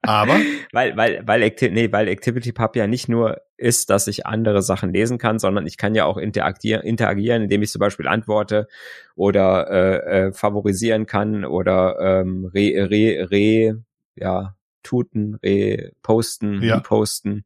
[0.01, 0.39] Aber?
[0.71, 4.93] weil, weil, weil, Acti nee, weil ActivityPub ja nicht nur ist, dass ich andere Sachen
[4.93, 8.69] lesen kann, sondern ich kann ja auch interagieren, interagieren indem ich zum Beispiel antworte
[9.15, 13.83] oder äh, äh, favorisieren kann oder ähm, re, re, re,
[14.15, 16.75] ja, tuten, reposten, ja.
[16.75, 17.43] reposten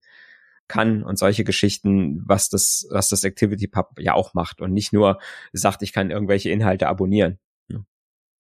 [0.68, 5.20] kann und solche Geschichten, was das, was das ActivityPub ja auch macht und nicht nur
[5.54, 7.40] sagt, ich kann irgendwelche Inhalte abonnieren.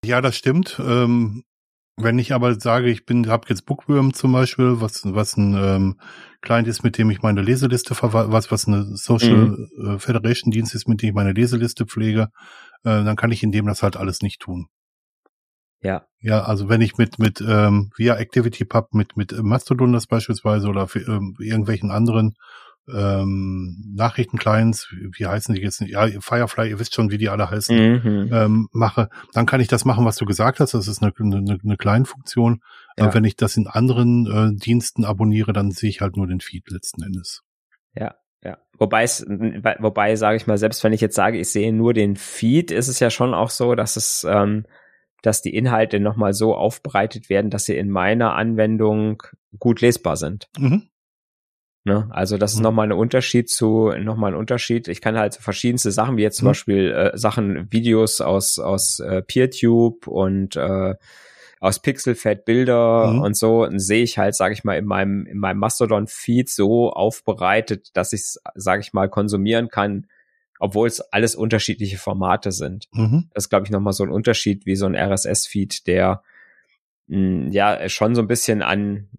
[0.05, 0.79] Ja, das stimmt.
[0.79, 1.43] Ähm,
[1.97, 5.99] wenn ich aber sage, ich bin, habe jetzt Bookworm zum Beispiel, was was ein ähm,
[6.41, 9.69] Client ist, mit dem ich meine Leseliste was was eine Social mhm.
[9.83, 12.29] Äh, Federation Dienst ist, mit dem ich meine Leseliste pflege,
[12.83, 14.67] äh, dann kann ich in dem das halt alles nicht tun.
[15.85, 16.07] Ja.
[16.19, 20.87] Ja, also wenn ich mit mit ähm, via ActivityPub mit mit Mastodon das beispielsweise oder
[20.87, 22.35] für, ähm, irgendwelchen anderen
[22.91, 25.81] ähm, Nachrichtenclients, wie heißen die jetzt?
[25.81, 28.29] Ja, Firefly, ihr wisst schon, wie die alle heißen, mhm.
[28.33, 30.73] ähm, mache, dann kann ich das machen, was du gesagt hast.
[30.73, 32.61] Das ist eine, eine, eine Kleinfunktion.
[32.97, 33.13] Ja.
[33.13, 36.69] wenn ich das in anderen äh, Diensten abonniere, dann sehe ich halt nur den Feed
[36.69, 37.43] letzten Endes.
[37.93, 38.57] Ja, ja.
[38.77, 42.15] Wobei es, wobei sage ich mal, selbst wenn ich jetzt sage, ich sehe nur den
[42.15, 44.65] Feed, ist es ja schon auch so, dass es, ähm,
[45.25, 49.23] dass die Inhalte nochmal so aufbereitet werden, dass sie in meiner Anwendung
[49.57, 50.49] gut lesbar sind.
[50.57, 50.83] Mhm.
[51.83, 52.07] Ne?
[52.11, 52.63] Also das ist mhm.
[52.63, 54.88] nochmal ein Unterschied zu, nochmal ein Unterschied.
[54.88, 56.49] Ich kann halt so verschiedenste Sachen, wie jetzt zum mhm.
[56.49, 60.95] Beispiel äh, Sachen, Videos aus, aus äh, PeerTube und äh,
[61.59, 63.21] aus Pixelfed Bilder mhm.
[63.21, 66.91] und so sehe ich halt, sage ich mal, in meinem in meinem Mastodon Feed so
[66.91, 70.05] aufbereitet, dass ich es, sage ich mal, konsumieren kann,
[70.59, 72.87] obwohl es alles unterschiedliche Formate sind.
[72.91, 73.29] Mhm.
[73.33, 76.23] Das ist, glaube ich, nochmal so ein Unterschied wie so ein RSS-Feed, der
[77.07, 79.09] mh, hm, ja schon so ein bisschen an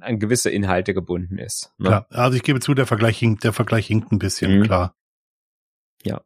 [0.00, 1.72] an gewisse Inhalte gebunden ist.
[1.78, 1.88] Ne?
[1.88, 4.62] Klar, also ich gebe zu, der Vergleich hinkt, der Vergleich hinkt ein bisschen, mhm.
[4.64, 4.94] klar.
[6.02, 6.20] Ja.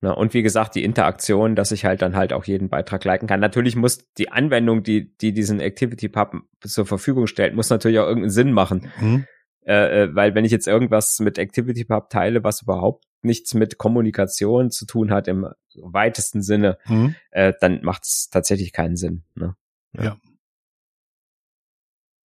[0.00, 3.26] Na, und wie gesagt, die Interaktion, dass ich halt dann halt auch jeden Beitrag liken
[3.26, 3.40] kann.
[3.40, 8.06] Natürlich muss die Anwendung, die, die diesen Activity Pub zur Verfügung stellt, muss natürlich auch
[8.06, 8.90] irgendeinen Sinn machen.
[8.98, 9.26] Mhm.
[9.66, 13.78] Äh, äh, weil wenn ich jetzt irgendwas mit Activity Pub teile, was überhaupt nichts mit
[13.78, 17.14] Kommunikation zu tun hat im weitesten Sinne, mhm.
[17.30, 19.24] äh, dann macht es tatsächlich keinen Sinn.
[19.34, 19.56] Ne?
[19.92, 20.04] Ja.
[20.04, 20.16] ja.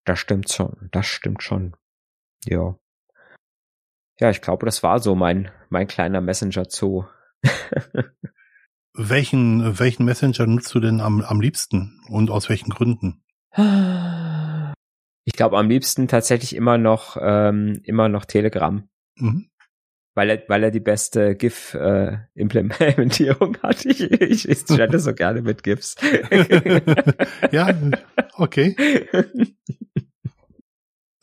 [0.05, 1.75] Das stimmt schon, das stimmt schon.
[2.45, 2.77] Ja.
[4.19, 7.05] Ja, ich glaube, das war so mein, mein kleiner Messenger-Zoo.
[8.93, 13.23] welchen, welchen Messenger nutzt du denn am, am liebsten und aus welchen Gründen?
[15.25, 18.88] Ich glaube am liebsten tatsächlich immer noch, ähm, immer noch Telegram.
[19.15, 19.49] Mhm
[20.15, 23.86] weil er, weil er die beste GIF-Implementierung äh, hat.
[23.86, 25.95] Ich, ich, ich chatte so gerne mit GIFs.
[27.51, 27.73] ja,
[28.34, 28.75] okay.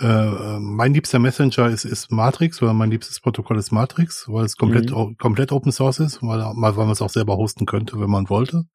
[0.01, 4.57] äh, mein liebster Messenger ist, ist Matrix oder mein liebstes Protokoll ist Matrix, weil es
[4.57, 5.17] komplett, mhm.
[5.17, 8.67] komplett Open Source ist, weil, weil man es auch selber hosten könnte, wenn man wollte.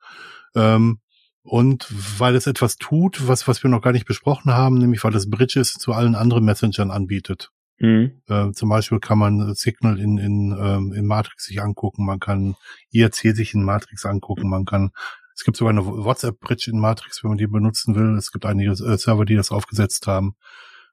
[0.56, 1.00] Ähm,
[1.44, 1.88] und
[2.20, 5.30] weil es etwas tut, was, was wir noch gar nicht besprochen haben, nämlich weil es
[5.30, 7.52] Bridges zu allen anderen Messengern anbietet.
[7.80, 8.22] Mhm.
[8.28, 12.56] Äh, zum Beispiel kann man Signal in, in, ähm, in Matrix sich angucken, man kann
[12.92, 14.92] IRC sich in Matrix angucken, man kann,
[15.36, 18.16] es gibt sogar eine WhatsApp-Bridge in Matrix, wenn man die benutzen will.
[18.18, 20.36] Es gibt einige äh, Server, die das aufgesetzt haben.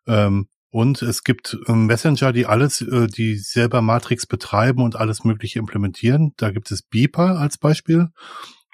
[0.07, 5.25] Ähm, und es gibt ähm, Messenger, die alles, äh, die selber Matrix betreiben und alles
[5.25, 6.35] Mögliche implementieren.
[6.37, 8.09] Da gibt es Beeper als Beispiel.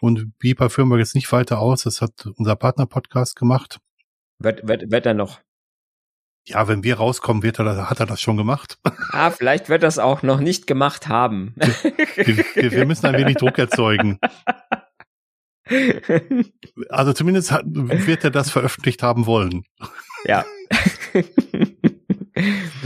[0.00, 1.82] Und Beeper führen wir jetzt nicht weiter aus.
[1.82, 3.78] Das hat unser Partner-Podcast gemacht.
[4.38, 5.40] Wird, wird, wird er noch
[6.46, 8.78] Ja, wenn wir rauskommen, wird er das, hat er das schon gemacht.
[9.12, 11.54] Ah, vielleicht wird das auch noch nicht gemacht haben.
[12.14, 14.20] Wir, wir, müssen ein wenig Druck erzeugen.
[16.88, 19.64] Also zumindest hat, wird er das veröffentlicht haben wollen.
[20.24, 20.44] Ja.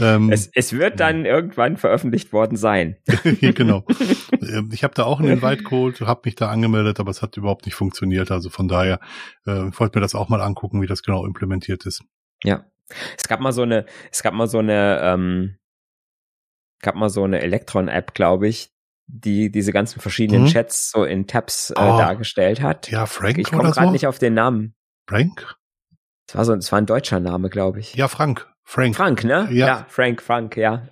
[0.01, 2.97] ähm, es, es wird dann irgendwann veröffentlicht worden sein.
[3.41, 3.85] genau.
[4.41, 7.65] Ähm, ich habe da auch einen Invite-Code, habe mich da angemeldet, aber es hat überhaupt
[7.65, 8.31] nicht funktioniert.
[8.31, 8.99] Also von daher
[9.45, 12.03] äh, wollte mir das auch mal angucken, wie das genau implementiert ist.
[12.43, 12.65] Ja.
[13.17, 15.57] Es gab mal so eine, es gab mal so eine, ähm,
[16.81, 18.71] gab mal so eine Electron-App, glaube ich,
[19.07, 20.47] die diese ganzen verschiedenen mhm.
[20.47, 22.89] Chats so in Tabs äh, oh, dargestellt hat.
[22.89, 23.91] Ja, Frank Ich komme gerade so?
[23.91, 24.75] nicht auf den Namen.
[25.07, 25.55] Frank?
[26.27, 27.93] Es war so, es war ein deutscher Name, glaube ich.
[27.95, 28.51] Ja, Frank.
[28.63, 28.95] Frank.
[28.95, 29.47] Frank, ne?
[29.51, 30.87] Ja, ja Frank, Frank, ja.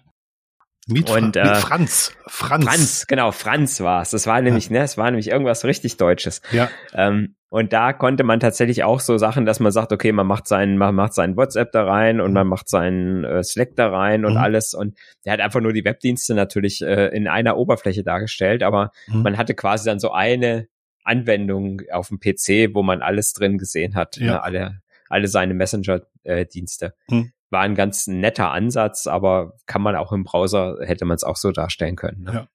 [0.88, 2.12] Mit, und, äh, mit Franz.
[2.28, 2.66] Franz.
[2.66, 4.10] Franz, genau, Franz war es.
[4.10, 4.80] Das war nämlich, ja.
[4.80, 6.42] ne, es war nämlich irgendwas richtig Deutsches.
[6.52, 6.70] Ja.
[6.94, 10.48] Ähm, und da konnte man tatsächlich auch so Sachen, dass man sagt, okay, man macht
[10.48, 14.26] seinen, man macht seinen WhatsApp da rein und man macht seinen äh, Slack da rein
[14.26, 14.40] und mhm.
[14.40, 14.74] alles.
[14.74, 19.22] Und der hat einfach nur die Webdienste natürlich äh, in einer Oberfläche dargestellt, aber mhm.
[19.22, 20.68] man hatte quasi dann so eine
[21.04, 24.26] Anwendung auf dem PC, wo man alles drin gesehen hat, ja.
[24.26, 26.94] ne, alle, alle seine Messenger-Dienste.
[27.08, 31.16] Äh, mhm war ein ganz netter Ansatz, aber kann man auch im Browser, hätte man
[31.16, 32.24] es auch so darstellen können.
[32.24, 32.34] Ne?
[32.34, 32.48] Ja.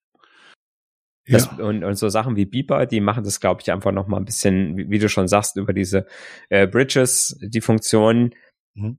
[1.30, 1.64] Das, ja.
[1.64, 4.24] und, und so Sachen wie Beeper, die machen das, glaube ich, einfach noch mal ein
[4.24, 6.06] bisschen, wie, wie, du schon sagst, über diese
[6.48, 8.34] äh, Bridges, die Funktion
[8.74, 8.98] mhm.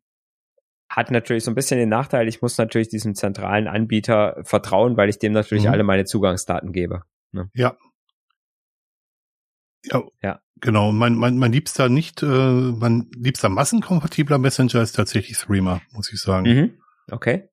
[0.92, 5.10] hat natürlich so ein bisschen den Nachteil, ich muss natürlich diesem zentralen Anbieter vertrauen, weil
[5.10, 5.72] ich dem natürlich mhm.
[5.72, 7.02] alle meine Zugangsdaten gebe.
[7.32, 7.50] Ne?
[7.54, 7.78] Ja.
[9.86, 10.04] Ja.
[10.22, 10.40] Ja.
[10.62, 16.12] Genau, mein, mein, mein liebster nicht, äh, mein liebster massenkompatibler Messenger ist tatsächlich Threema, muss
[16.12, 16.48] ich sagen.
[16.48, 16.72] Mhm.
[17.12, 17.50] Okay.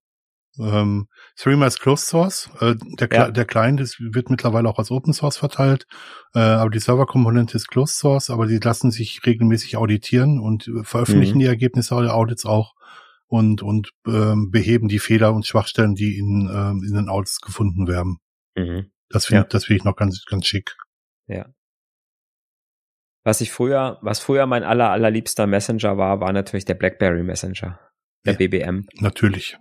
[0.59, 2.51] Ähm, Threema ist Closed Source.
[2.61, 3.31] Äh, der, ja.
[3.31, 5.87] der Client ist, wird mittlerweile auch als Open Source verteilt,
[6.35, 11.37] äh, aber die Serverkomponente ist Closed Source, aber die lassen sich regelmäßig auditieren und veröffentlichen
[11.37, 11.41] mhm.
[11.41, 12.75] die Ergebnisse der Audits auch
[13.27, 17.87] und und ähm, beheben die Fehler und Schwachstellen, die in, ähm, in den Audits gefunden
[17.87, 18.19] werden.
[18.57, 18.91] Mhm.
[19.09, 19.49] Das finde ja.
[19.49, 20.77] das finde ich noch ganz ganz schick.
[21.27, 21.47] Ja.
[23.27, 27.81] Was ich früher, was früher mein aller, allerliebster Messenger war, war natürlich der BlackBerry Messenger.
[28.25, 28.87] Der ja, BBM.
[29.01, 29.59] Natürlich.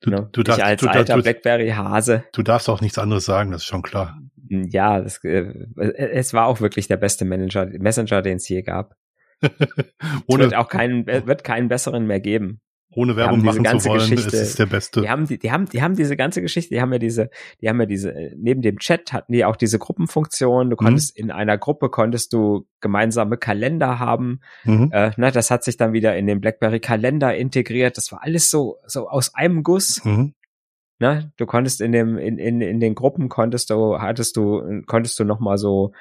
[0.00, 2.26] Du, no, du darfst, als du, alter du, BlackBerry-Hase.
[2.32, 4.16] Du darfst auch nichts anderes sagen, das ist schon klar.
[4.48, 8.62] Hm, ja, das, äh, es war auch wirklich der beste Manager, Messenger, den es je
[8.62, 8.94] gab.
[10.28, 12.60] Ohne, es wird auch keinen, wird keinen besseren mehr geben
[12.98, 15.02] ohne Werbung machen zu wollen, Geschichte, es ist der beste.
[15.02, 17.30] Die haben, die, die haben, die haben diese ganze Geschichte, die haben ja diese,
[17.60, 20.68] die haben ja diese, neben dem Chat hatten die auch diese Gruppenfunktion.
[20.68, 20.84] Du mhm.
[20.84, 21.24] konntest mhm.
[21.24, 24.40] in einer Gruppe konntest du gemeinsame Kalender haben.
[24.64, 24.90] Mhm.
[24.92, 27.96] Äh, na, das hat sich dann wieder in den BlackBerry Kalender integriert.
[27.96, 30.04] Das war alles so, so aus einem Guss.
[30.04, 30.34] Mhm.
[30.98, 35.20] Na, du konntest in dem, in, in, in den Gruppen konntest du, hattest du, konntest
[35.20, 35.92] du noch mal so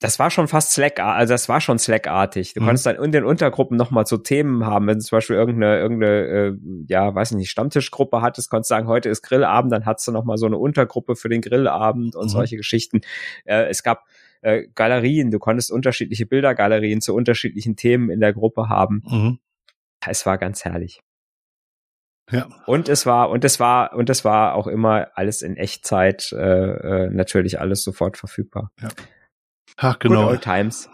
[0.00, 2.54] das war schon fast Slack, also das war schon Slack-artig.
[2.54, 2.66] Du mhm.
[2.66, 6.26] konntest dann in den Untergruppen nochmal so Themen haben, wenn du zum Beispiel irgendeine, irgendeine,
[6.26, 10.38] äh, ja, weiß nicht, Stammtischgruppe hattest, konntest sagen, heute ist Grillabend, dann hattest du nochmal
[10.38, 12.28] so eine Untergruppe für den Grillabend und mhm.
[12.28, 13.00] solche Geschichten.
[13.44, 14.04] Äh, es gab
[14.40, 19.02] äh, Galerien, du konntest unterschiedliche Bildergalerien zu unterschiedlichen Themen in der Gruppe haben.
[19.04, 19.38] Mhm.
[20.06, 21.00] Es war ganz herrlich.
[22.30, 22.46] Ja.
[22.66, 27.06] Und es war, und es war, und es war auch immer alles in Echtzeit, äh,
[27.06, 28.70] äh, natürlich alles sofort verfügbar.
[28.80, 28.90] Ja.
[29.80, 30.24] Ach, genau.
[30.24, 30.90] Good old times.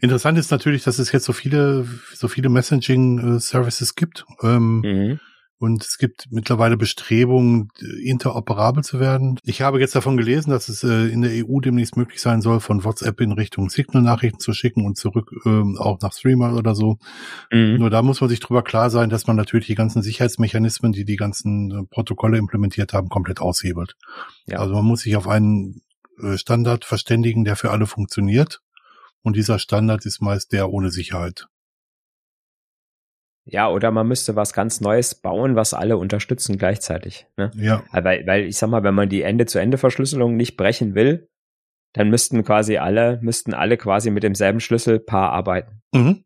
[0.00, 4.24] Interessant ist natürlich, dass es jetzt so viele, so viele Messaging-Services gibt.
[4.42, 5.20] Ähm, mhm.
[5.58, 7.68] Und es gibt mittlerweile Bestrebungen,
[8.02, 9.40] interoperabel zu werden.
[9.42, 12.60] Ich habe jetzt davon gelesen, dass es äh, in der EU demnächst möglich sein soll,
[12.60, 16.98] von WhatsApp in Richtung Signal-Nachrichten zu schicken und zurück ähm, auch nach Streamer oder so.
[17.50, 17.76] Mhm.
[17.78, 21.06] Nur da muss man sich drüber klar sein, dass man natürlich die ganzen Sicherheitsmechanismen, die
[21.06, 23.96] die ganzen äh, Protokolle implementiert haben, komplett aushebelt.
[24.46, 24.58] Ja.
[24.58, 25.85] Also man muss sich auf einen äh,
[26.36, 28.60] Standard verständigen, der für alle funktioniert.
[29.22, 31.48] Und dieser Standard ist meist der ohne Sicherheit.
[33.48, 37.26] Ja, oder man müsste was ganz Neues bauen, was alle unterstützen gleichzeitig.
[37.36, 37.52] Ne?
[37.54, 37.84] Ja.
[37.92, 41.28] Weil, weil ich sag mal, wenn man die Ende-zu-Ende-Verschlüsselung nicht brechen will,
[41.92, 45.80] dann müssten quasi alle, müssten alle quasi mit demselben Schlüsselpaar arbeiten.
[45.94, 46.24] Mhm.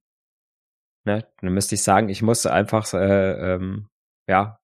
[1.04, 1.26] Ne?
[1.40, 3.88] Dann müsste ich sagen, ich muss einfach, äh, ähm,
[4.26, 4.58] ja,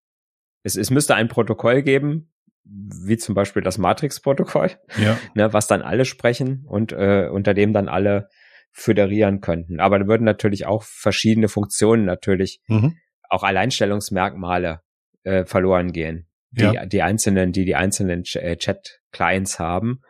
[0.64, 2.32] es, es müsste ein Protokoll geben,
[2.68, 5.18] wie zum Beispiel das Matrix-Protokoll, ja.
[5.34, 8.28] ne, was dann alle sprechen und äh, unter dem dann alle
[8.72, 9.80] föderieren könnten.
[9.80, 12.96] Aber da würden natürlich auch verschiedene Funktionen natürlich, mhm.
[13.28, 14.80] auch Alleinstellungsmerkmale
[15.24, 16.86] äh, verloren gehen, die, ja.
[16.86, 20.02] die einzelnen, die die einzelnen Ch äh, Chat-Clients haben.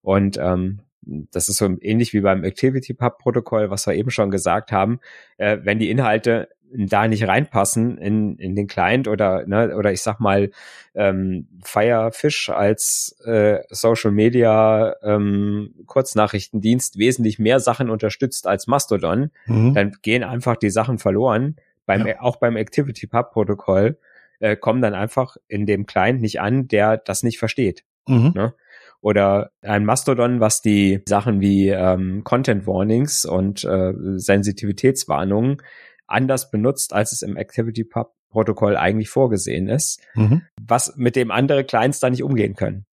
[0.00, 4.30] Und ähm, das ist so ähnlich wie beim Activity Pub Protokoll, was wir eben schon
[4.30, 4.98] gesagt haben.
[5.36, 10.02] Äh, wenn die Inhalte da nicht reinpassen in, in den Client oder, ne, oder ich
[10.02, 10.50] sag mal,
[10.94, 19.74] ähm, Firefish als äh, Social Media ähm, Kurznachrichtendienst wesentlich mehr Sachen unterstützt als Mastodon, mhm.
[19.74, 21.56] dann gehen einfach die Sachen verloren,
[21.86, 22.20] beim, ja.
[22.20, 23.98] auch beim Activity Pub Protokoll
[24.40, 27.84] äh, kommen dann einfach in dem Client nicht an, der das nicht versteht.
[28.06, 28.32] Mhm.
[28.34, 28.54] Ne?
[29.00, 35.58] Oder ein Mastodon, was die Sachen wie ähm, Content Warnings und äh, Sensitivitätswarnungen
[36.06, 40.42] anders benutzt, als es im Activity Pub Protokoll eigentlich vorgesehen ist, mhm.
[40.60, 42.84] was mit dem andere Clients da nicht umgehen können.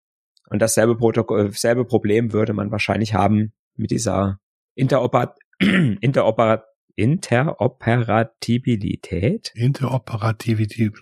[0.50, 4.40] Und dasselbe Protokoll, selbe Problem würde man wahrscheinlich haben mit dieser
[4.76, 6.64] Interoper Interoper
[6.96, 9.52] Interoperabilität.
[9.56, 10.94] Interoperativität.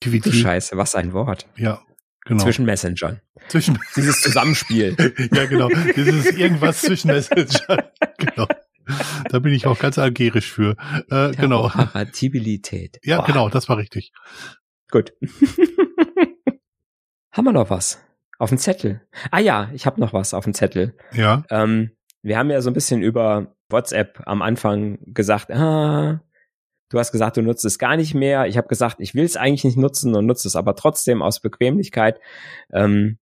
[0.00, 1.46] Du Scheiße, was ein Wort.
[1.56, 1.80] Ja,
[2.24, 2.42] genau.
[2.42, 3.20] Zwischen Messengern.
[3.48, 4.96] Zwischen Dieses Zusammenspiel.
[5.32, 5.68] ja, genau.
[5.96, 7.84] Dieses irgendwas zwischen Messengern.
[8.18, 8.48] genau.
[9.30, 10.76] Da bin ich auch ganz algerisch für.
[11.10, 11.68] Äh, genau.
[11.68, 12.98] Kompatibilität.
[13.04, 13.26] Ja, Boah.
[13.26, 14.12] genau, das war richtig.
[14.90, 15.12] Gut.
[17.32, 18.02] Haben wir noch was?
[18.38, 19.02] Auf dem Zettel.
[19.30, 20.96] Ah ja, ich habe noch was auf dem Zettel.
[21.12, 21.44] Ja.
[21.50, 21.90] Ähm,
[22.22, 26.20] wir haben ja so ein bisschen über WhatsApp am Anfang gesagt, ah,
[26.90, 28.46] du hast gesagt, du nutzt es gar nicht mehr.
[28.46, 31.40] Ich habe gesagt, ich will es eigentlich nicht nutzen und nutze es aber trotzdem aus
[31.40, 32.20] Bequemlichkeit.
[32.72, 33.18] Ähm,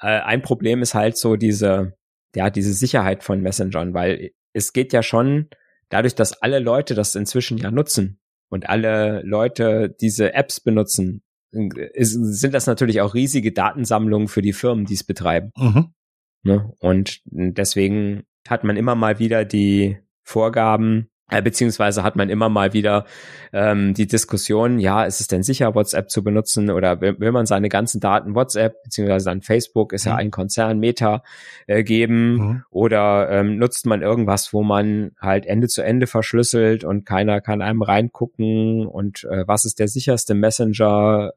[0.00, 1.95] äh, ein Problem ist halt so diese,
[2.36, 5.48] ja, diese Sicherheit von Messengern, weil es geht ja schon
[5.88, 8.20] dadurch, dass alle Leute das inzwischen ja nutzen
[8.50, 14.52] und alle Leute diese Apps benutzen, ist, sind das natürlich auch riesige Datensammlungen für die
[14.52, 15.50] Firmen, die es betreiben.
[15.56, 15.94] Mhm.
[16.42, 16.70] Ne?
[16.78, 23.04] Und deswegen hat man immer mal wieder die Vorgaben, beziehungsweise hat man immer mal wieder
[23.52, 27.46] ähm, die Diskussion, ja, ist es denn sicher, WhatsApp zu benutzen oder will, will man
[27.46, 30.10] seine ganzen Daten WhatsApp beziehungsweise dann Facebook ist mhm.
[30.10, 31.24] ja ein Konzern Meta
[31.66, 32.62] äh, geben mhm.
[32.70, 37.60] oder ähm, nutzt man irgendwas, wo man halt Ende zu Ende verschlüsselt und keiner kann
[37.60, 41.32] einem reingucken und äh, was ist der sicherste Messenger?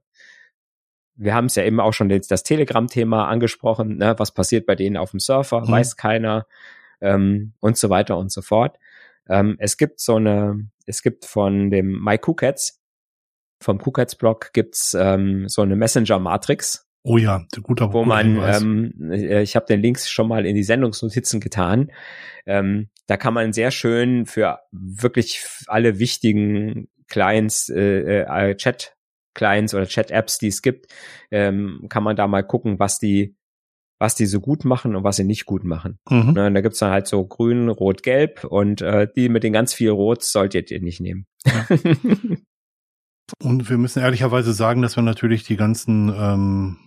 [1.16, 4.14] Wir haben es ja eben auch schon das, das Telegram-Thema angesprochen, ne?
[4.18, 5.72] was passiert bei denen auf dem Surfer, mhm.
[5.72, 6.46] weiß keiner
[7.02, 8.78] ähm, und so weiter und so fort.
[9.30, 12.80] Ähm, es gibt so eine, es gibt von dem MyKucats,
[13.62, 16.88] vom KuCats-Blog gibt's ähm, so eine Messenger-Matrix.
[17.04, 20.64] Oh ja, guter Wo man, ähm, äh, ich habe den Links schon mal in die
[20.64, 21.92] Sendungsnotizen getan.
[22.46, 29.88] Ähm, da kann man sehr schön für wirklich alle wichtigen Clients, äh, äh, Chat-Clients oder
[29.88, 30.88] Chat-Apps, die es gibt,
[31.32, 33.36] ähm, kann man da mal gucken, was die
[34.00, 36.00] was die so gut machen und was sie nicht gut machen.
[36.10, 36.32] Mhm.
[36.32, 39.54] Ne, und da gibt's dann halt so grün, rot, gelb und äh, die mit den
[39.54, 41.28] ganz viel Rot solltet ihr nicht nehmen.
[41.46, 41.68] Ja.
[43.44, 46.78] und wir müssen ehrlicherweise sagen, dass wir natürlich die ganzen ähm,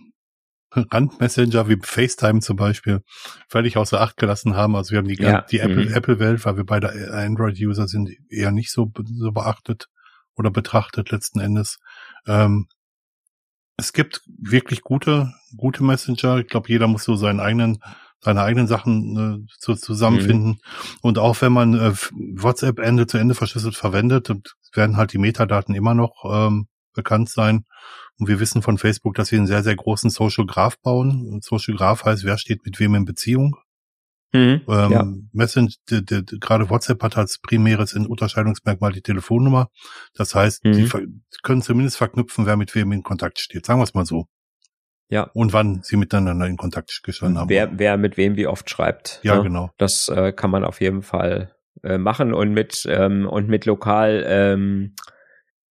[0.75, 3.01] Randmessenger wie FaceTime zum Beispiel
[3.47, 4.75] völlig außer Acht gelassen haben.
[4.75, 5.41] Also wir haben die, ja.
[5.41, 5.93] die Apple, mhm.
[5.93, 9.87] Apple Welt, weil wir beide Android-User sind, eher nicht so, so beachtet
[10.35, 11.77] oder betrachtet letzten Endes.
[12.25, 12.67] Ähm,
[13.77, 16.37] es gibt wirklich gute, gute Messenger.
[16.37, 17.79] Ich glaube, jeder muss so seinen eigenen,
[18.19, 20.49] seine eigenen Sachen äh, zu, zusammenfinden.
[20.49, 20.59] Mhm.
[21.01, 24.31] Und auch wenn man äh, WhatsApp Ende zu Ende verschlüsselt verwendet,
[24.73, 27.65] werden halt die Metadaten immer noch ähm, bekannt sein.
[28.19, 31.27] Und wir wissen von Facebook, dass sie einen sehr, sehr großen Social Graph bauen.
[31.27, 33.55] Und Social Graph heißt, wer steht mit wem in Beziehung.
[34.33, 35.07] Mhm, ähm, ja.
[35.31, 35.69] Messenger,
[36.39, 39.69] gerade WhatsApp hat als primäres Unterscheidungsmerkmal die Telefonnummer.
[40.15, 40.73] Das heißt, mhm.
[40.73, 40.89] sie
[41.43, 43.65] können zumindest verknüpfen, wer mit wem in Kontakt steht.
[43.65, 44.25] Sagen wir es mal so.
[45.09, 45.29] Ja.
[45.33, 47.49] Und wann sie miteinander in Kontakt gestanden haben.
[47.49, 49.19] Wer, wer mit wem wie oft schreibt.
[49.21, 49.43] Ja, ne?
[49.43, 49.69] genau.
[49.77, 51.53] Das äh, kann man auf jeden Fall
[51.83, 54.95] äh, machen und mit ähm, und mit lokal ähm,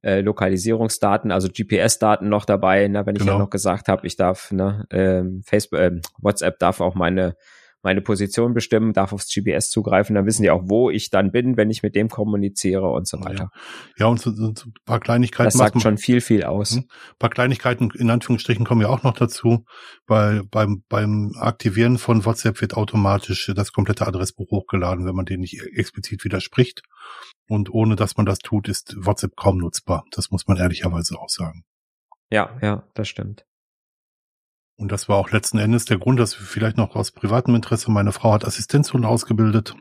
[0.02, 2.86] äh, Lokalisierungsdaten, also GPS-Daten noch dabei.
[2.86, 3.32] Ne, wenn ich genau.
[3.32, 7.34] ja noch gesagt habe, ich darf ne, ähm, Facebook, äh, WhatsApp darf auch meine
[7.82, 11.56] meine Position bestimmen, darf aufs GPS zugreifen, dann wissen die auch, wo ich dann bin,
[11.56, 13.50] wenn ich mit dem kommuniziere und so weiter.
[13.96, 15.46] Ja, ja und so, so, so ein paar Kleinigkeiten.
[15.48, 16.72] Das sagt schon viel, viel aus.
[16.72, 16.88] Ein hm?
[17.18, 19.64] paar Kleinigkeiten in Anführungsstrichen kommen ja auch noch dazu,
[20.06, 25.40] weil beim, beim Aktivieren von WhatsApp wird automatisch das komplette Adressbuch hochgeladen, wenn man den
[25.40, 26.82] nicht explizit widerspricht.
[27.48, 30.04] Und ohne dass man das tut, ist WhatsApp kaum nutzbar.
[30.12, 31.64] Das muss man ehrlicherweise auch sagen.
[32.30, 33.44] Ja, ja, das stimmt.
[34.82, 38.10] Und das war auch letzten Endes der Grund, dass vielleicht noch aus privatem Interesse, meine
[38.10, 39.76] Frau hat Assistenzhunde ausgebildet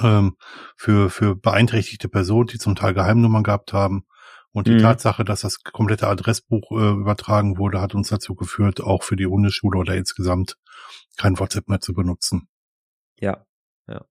[0.00, 0.36] ähm,
[0.76, 4.06] für, für beeinträchtigte Personen, die zum Teil Geheimnummern gehabt haben.
[4.52, 4.78] Und die mhm.
[4.78, 9.26] Tatsache, dass das komplette Adressbuch äh, übertragen wurde, hat uns dazu geführt, auch für die
[9.26, 10.58] Hundeschule oder insgesamt
[11.16, 12.46] kein WhatsApp mehr zu benutzen.
[13.18, 13.44] Ja,
[13.88, 14.04] ja.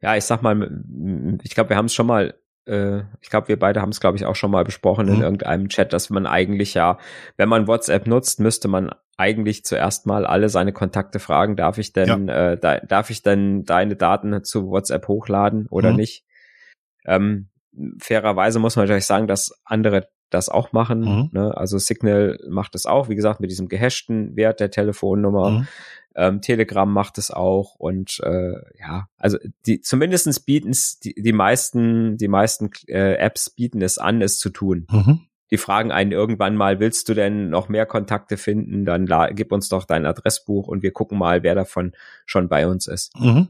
[0.00, 0.82] Ja, ich sag mal,
[1.44, 4.24] ich glaube, wir haben es schon mal ich glaube, wir beide haben es, glaube ich,
[4.24, 5.14] auch schon mal besprochen mhm.
[5.14, 6.98] in irgendeinem Chat, dass man eigentlich ja,
[7.36, 11.92] wenn man WhatsApp nutzt, müsste man eigentlich zuerst mal alle seine Kontakte fragen, darf ich
[11.92, 12.52] denn, ja.
[12.52, 15.96] äh, da, darf ich denn deine Daten zu WhatsApp hochladen oder mhm.
[15.96, 16.24] nicht?
[17.04, 17.48] Ähm,
[18.00, 21.00] fairerweise muss man natürlich sagen, dass andere das auch machen.
[21.00, 21.30] Mhm.
[21.32, 21.56] Ne?
[21.56, 25.66] Also Signal macht es auch, wie gesagt, mit diesem gehashten Wert der Telefonnummer.
[26.14, 31.32] Ähm, Telegram macht es auch und äh, ja, also die zumindestens bieten es die, die
[31.32, 34.86] meisten die meisten äh, Apps bieten es an, es zu tun.
[34.90, 35.20] Mhm.
[35.50, 38.86] Die fragen einen irgendwann mal, willst du denn noch mehr Kontakte finden?
[38.86, 41.92] Dann gib uns doch dein Adressbuch und wir gucken mal, wer davon
[42.24, 43.14] schon bei uns ist.
[43.18, 43.48] Mhm.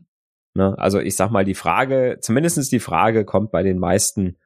[0.55, 0.77] Ne?
[0.79, 4.37] Also ich sag mal, die Frage, zumindestens die Frage kommt bei den meisten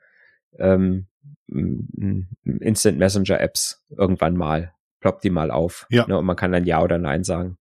[0.59, 1.07] ähm,
[1.49, 5.87] Instant Messenger Apps irgendwann mal, ploppt die mal auf.
[5.91, 6.07] Ja.
[6.07, 6.19] Ne?
[6.19, 7.57] Und man kann dann Ja oder Nein sagen.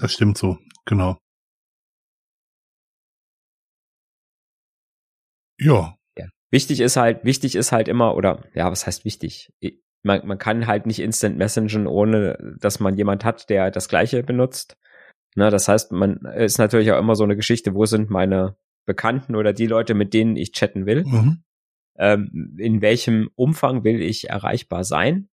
[0.00, 1.18] Das stimmt so, genau.
[5.58, 5.94] Ja.
[6.16, 6.26] ja.
[6.50, 9.52] Wichtig ist halt, wichtig ist halt immer, oder ja, was heißt wichtig?
[10.02, 14.22] Man, man kann halt nicht Instant Messengen, ohne dass man jemand hat, der das gleiche
[14.22, 14.78] benutzt.
[15.36, 19.36] Ne, das heißt, man ist natürlich auch immer so eine Geschichte, wo sind meine Bekannten
[19.36, 21.04] oder die Leute, mit denen ich chatten will?
[21.04, 21.44] Mhm.
[21.98, 25.28] Ähm, in welchem Umfang will ich erreichbar sein?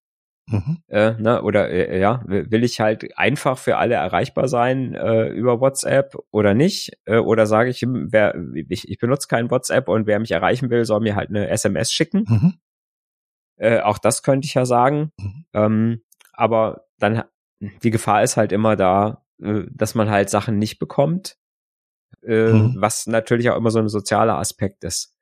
[0.50, 0.78] Mhm.
[0.88, 5.60] Äh, ne, oder äh, ja, will ich halt einfach für alle erreichbar sein äh, über
[5.60, 6.92] WhatsApp oder nicht?
[7.04, 10.84] Äh, oder sage ich, wer, ich, ich benutze kein WhatsApp und wer mich erreichen will,
[10.84, 12.24] soll mir halt eine SMS schicken.
[12.28, 12.54] Mhm.
[13.56, 15.12] Äh, auch das könnte ich ja sagen.
[15.18, 15.44] Mhm.
[15.52, 17.24] Ähm, aber dann
[17.82, 21.36] die Gefahr ist halt immer da, äh, dass man halt Sachen nicht bekommt,
[22.22, 22.76] äh, mhm.
[22.78, 25.14] was natürlich auch immer so ein sozialer Aspekt ist.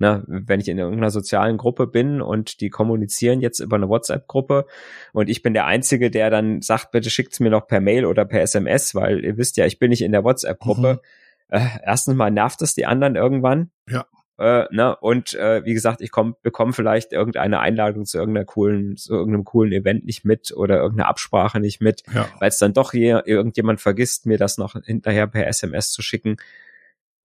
[0.00, 4.66] Na, wenn ich in irgendeiner sozialen Gruppe bin und die kommunizieren jetzt über eine WhatsApp-Gruppe
[5.12, 8.24] und ich bin der Einzige, der dann sagt, bitte schickt's mir noch per Mail oder
[8.24, 11.00] per SMS, weil ihr wisst ja, ich bin nicht in der WhatsApp-Gruppe.
[11.48, 11.56] Mhm.
[11.56, 13.70] Äh, erstens mal nervt es die anderen irgendwann.
[13.88, 14.06] Ja.
[14.38, 14.94] Äh, ne?
[14.96, 19.44] Und äh, wie gesagt, ich komm, bekomme vielleicht irgendeine Einladung zu irgendeiner coolen, zu irgendeinem
[19.44, 22.28] coolen Event nicht mit oder irgendeine Absprache nicht mit, ja.
[22.38, 26.36] weil es dann doch hier irgendjemand vergisst, mir das noch hinterher per SMS zu schicken.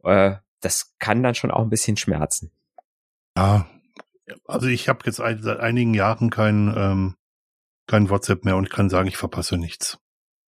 [0.04, 2.52] Äh, das kann dann schon auch ein bisschen schmerzen.
[3.38, 3.68] Ja,
[4.46, 7.16] also ich habe jetzt ein, seit einigen Jahren kein, ähm,
[7.88, 9.98] kein WhatsApp mehr und kann sagen, ich verpasse nichts.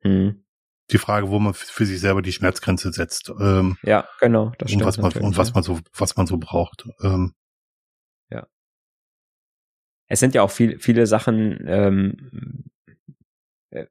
[0.02, 0.46] Hm.
[0.92, 3.32] Die Frage, wo man für sich selber die Schmerzgrenze setzt.
[3.40, 4.52] Ähm, ja, genau.
[4.60, 6.88] Das und was man und was man so was man so braucht.
[7.02, 7.34] Ähm,
[8.30, 8.46] ja.
[10.08, 12.66] Es sind ja auch viel, viele Sachen, ähm,
[13.72, 13.88] äh,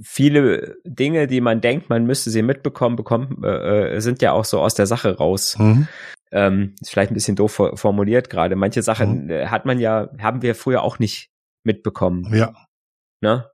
[0.00, 4.44] viele Dinge, die man denkt, man müsste sie mitbekommen, bekommen, äh, äh sind ja auch
[4.44, 5.58] so aus der Sache raus.
[5.58, 5.88] Mhm.
[6.32, 8.56] Ähm, ist vielleicht ein bisschen doof formuliert gerade.
[8.56, 9.30] Manche Sachen mhm.
[9.30, 11.30] Äh, hat man ja, haben wir früher auch nicht
[11.64, 12.32] mitbekommen.
[12.34, 12.54] Ja.
[13.20, 13.50] Ne?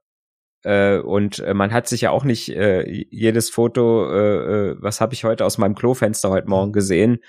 [0.63, 5.01] Äh, und äh, man hat sich ja auch nicht äh, jedes Foto, äh, äh, was
[5.01, 7.19] habe ich heute aus meinem Klofenster heute Morgen gesehen,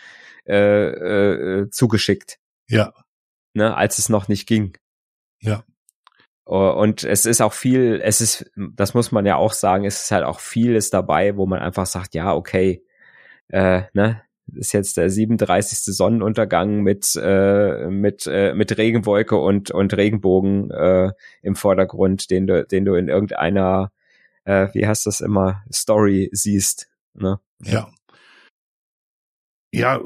[0.47, 2.39] äh, äh, zugeschickt.
[2.69, 2.93] Ja.
[3.55, 4.77] Ne, als es noch nicht ging.
[5.41, 5.65] Ja.
[6.45, 10.11] Und es ist auch viel, es ist, das muss man ja auch sagen, es ist
[10.11, 12.83] halt auch vieles dabei, wo man einfach sagt, ja, okay,
[13.49, 14.23] äh, ne,
[14.55, 15.95] ist jetzt der 37.
[15.95, 22.65] Sonnenuntergang mit äh, mit äh, mit Regenwolke und und Regenbogen äh, im Vordergrund, den du
[22.65, 23.93] den du in irgendeiner
[24.45, 27.41] äh, wie heißt das immer Story siehst, ne?
[27.63, 27.91] Ja.
[29.71, 30.01] Ja,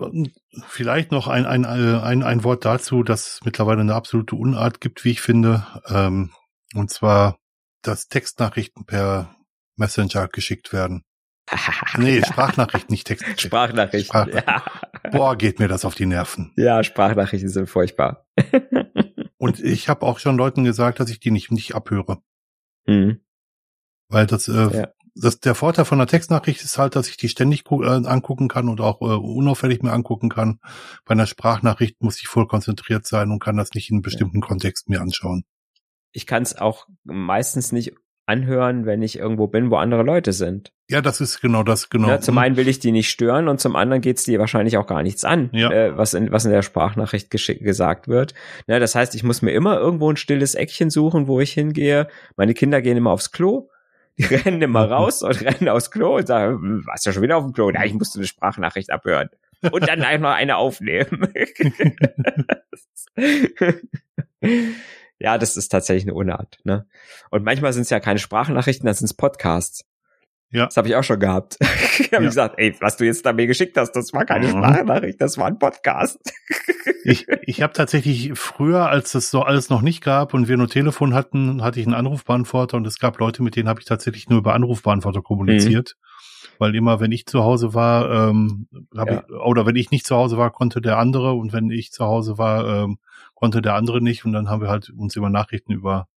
[0.66, 5.04] vielleicht noch ein, ein, ein, ein Wort dazu, dass es mittlerweile eine absolute Unart gibt,
[5.04, 5.64] wie ich finde.
[5.86, 6.32] Ähm,
[6.74, 7.38] und zwar,
[7.82, 9.36] dass Textnachrichten per
[9.76, 11.04] Messenger geschickt werden.
[11.98, 13.24] nee, Sprachnachricht, nicht Text.
[13.40, 14.06] Sprachnachricht.
[14.06, 14.46] Sprachnachricht.
[14.46, 15.10] Ja.
[15.10, 16.52] Boah, geht mir das auf die Nerven.
[16.56, 18.26] Ja, Sprachnachrichten sind furchtbar.
[19.38, 22.22] Und ich habe auch schon Leuten gesagt, dass ich die nicht, nicht abhöre.
[22.86, 23.20] Mhm.
[24.08, 24.88] Weil das, äh, ja.
[25.14, 28.68] das, der Vorteil von einer Textnachricht ist halt, dass ich die ständig äh, angucken kann
[28.68, 30.60] und auch äh, unauffällig mir angucken kann.
[31.04, 34.40] Bei einer Sprachnachricht muss ich voll konzentriert sein und kann das nicht in einem bestimmten
[34.40, 34.46] ja.
[34.46, 35.44] Kontext mir anschauen.
[36.12, 37.94] Ich kann es auch meistens nicht
[38.26, 40.72] anhören, wenn ich irgendwo bin, wo andere Leute sind.
[40.92, 42.08] Ja, das ist genau das, genau.
[42.08, 44.86] Ja, zum einen will ich die nicht stören und zum anderen geht's dir wahrscheinlich auch
[44.86, 45.70] gar nichts an, ja.
[45.70, 48.34] äh, was, in, was in der Sprachnachricht gesagt wird.
[48.66, 52.08] Ja, das heißt, ich muss mir immer irgendwo ein stilles Eckchen suchen, wo ich hingehe.
[52.36, 53.70] Meine Kinder gehen immer aufs Klo.
[54.18, 57.38] Die rennen immer raus und rennen aufs Klo und sagen, hm, warst ja schon wieder
[57.38, 57.70] auf dem Klo?
[57.70, 59.30] Ja, ich musste eine Sprachnachricht abhören.
[59.70, 61.32] Und dann einfach noch eine aufnehmen.
[65.18, 66.58] ja, das ist tatsächlich eine Unart.
[66.64, 66.84] Ne?
[67.30, 69.86] Und manchmal sind es ja keine Sprachnachrichten, dann sind es Podcasts.
[70.52, 70.66] Ja.
[70.66, 71.56] Das habe ich auch schon gehabt.
[71.98, 72.28] ich habe ja.
[72.28, 74.50] gesagt, ey, was du jetzt da mir geschickt hast, das war keine mhm.
[74.50, 76.20] Sprachnachricht, das war ein Podcast.
[77.04, 80.68] ich ich habe tatsächlich früher, als das so alles noch nicht gab und wir nur
[80.68, 84.28] Telefon hatten, hatte ich einen Anrufbeantworter und es gab Leute, mit denen habe ich tatsächlich
[84.28, 85.96] nur über Anrufbeantworter kommuniziert.
[85.98, 86.02] Mhm.
[86.58, 89.24] Weil immer, wenn ich zu Hause war, ähm, hab ja.
[89.26, 92.04] ich, oder wenn ich nicht zu Hause war, konnte der andere und wenn ich zu
[92.04, 92.98] Hause war, ähm,
[93.34, 96.08] konnte der andere nicht und dann haben wir halt uns über Nachrichten über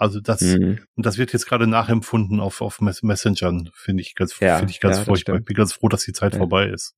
[0.00, 0.80] also das mhm.
[0.96, 4.80] und das wird jetzt gerade nachempfunden auf auf Messengern, finde ich ganz ja, finde ich
[4.80, 5.36] ganz ja, furchtbar.
[5.36, 6.38] Ich bin ganz froh, dass die Zeit ja.
[6.38, 6.94] vorbei ist.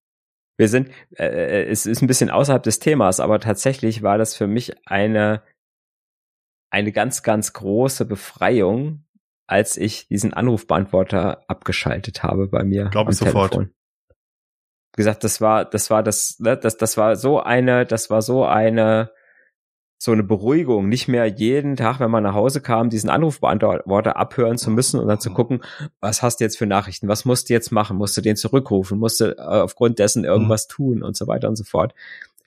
[0.57, 4.35] Wir sind äh, äh, es ist ein bisschen außerhalb des Themas, aber tatsächlich war das
[4.35, 5.43] für mich eine
[6.69, 9.03] eine ganz ganz große Befreiung,
[9.47, 12.85] als ich diesen Anrufbeantworter abgeschaltet habe bei mir.
[12.85, 13.51] Glaube ich sofort.
[13.51, 13.75] Telefon.
[14.95, 18.21] Wie gesagt, das war, das war das, ne, das, das war so eine, das war
[18.21, 19.11] so eine,
[20.03, 24.57] so eine Beruhigung, nicht mehr jeden Tag, wenn man nach Hause kam, diesen Anrufbeantworter abhören
[24.57, 25.63] zu müssen und dann zu gucken,
[26.01, 28.99] was hast du jetzt für Nachrichten, was musst du jetzt machen, musst du den zurückrufen,
[28.99, 30.73] musst du äh, aufgrund dessen irgendwas mhm.
[30.73, 31.95] tun und so weiter und so fort.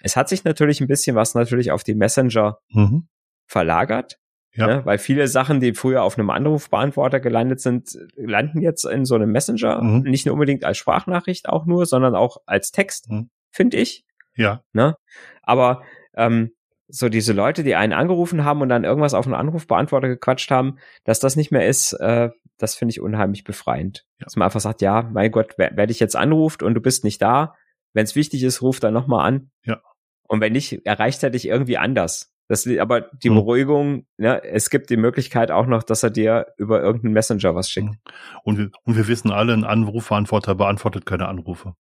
[0.03, 3.09] Es hat sich natürlich ein bisschen was natürlich auf die Messenger mhm.
[3.47, 4.19] verlagert,
[4.53, 4.67] ja.
[4.67, 4.85] Ne?
[4.85, 9.31] Weil viele Sachen, die früher auf einem Anrufbeantworter gelandet sind, landen jetzt in so einem
[9.31, 9.83] Messenger.
[9.83, 10.03] Mhm.
[10.03, 13.31] Nicht nur unbedingt als Sprachnachricht auch nur, sondern auch als Text, mhm.
[13.51, 14.05] finde ich.
[14.35, 14.63] Ja.
[14.73, 14.97] Ne?
[15.43, 15.83] Aber
[16.15, 16.53] ähm,
[16.89, 20.79] so diese Leute, die einen angerufen haben und dann irgendwas auf einen Anrufbeantworter gequatscht haben,
[21.05, 24.07] dass das nicht mehr ist, äh, das finde ich unheimlich befreiend.
[24.19, 24.25] Ja.
[24.25, 27.05] Dass man einfach sagt, ja, mein Gott, wer, wer dich jetzt anruft und du bist
[27.05, 27.55] nicht da,
[27.93, 29.51] wenn es wichtig ist, ruf dann nochmal an.
[29.65, 29.81] Ja.
[30.29, 32.33] Und wenn nicht, erreicht er dich irgendwie anders.
[32.49, 33.35] Das, aber die mhm.
[33.35, 37.71] Beruhigung, ne, es gibt die Möglichkeit auch noch, dass er dir über irgendeinen Messenger was
[37.71, 37.89] schickt.
[37.89, 37.99] Mhm.
[38.45, 41.75] Und wir, und wir wissen alle, ein Anrufbeantworter beantwortet keine Anrufe.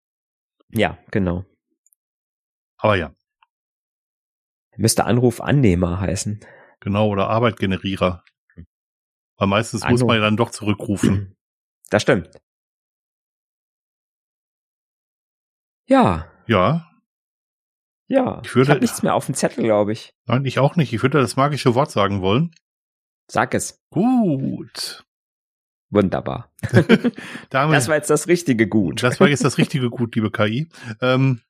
[0.72, 1.45] Ja, genau.
[2.78, 3.14] Aber ja.
[4.78, 6.39] Müsste Anrufannehmer heißen.
[6.80, 8.23] Genau, oder Arbeitgenerierer.
[9.38, 9.99] Weil meistens Anruf.
[9.99, 11.32] muss man ja dann doch zurückrufen.
[11.91, 12.32] Das stimmt.
[15.86, 16.28] Ja.
[16.47, 16.95] Ja,
[18.07, 20.13] ja, ich, würde, ich habe nichts mehr auf dem Zettel, glaube ich.
[20.28, 20.93] Nein, ich auch nicht.
[20.93, 22.51] Ich würde das magische Wort sagen wollen.
[23.28, 23.84] Sag es.
[23.89, 25.05] Gut.
[25.89, 26.51] Wunderbar.
[27.49, 29.01] das war jetzt das richtige Gut.
[29.01, 30.69] Das war jetzt das richtige Gut, liebe KI.
[31.01, 31.41] Ähm,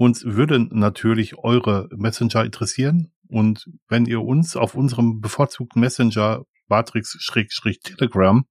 [0.00, 3.12] uns würden natürlich eure Messenger interessieren.
[3.28, 8.46] Und wenn ihr uns auf unserem bevorzugten Messenger Matrix-Telegram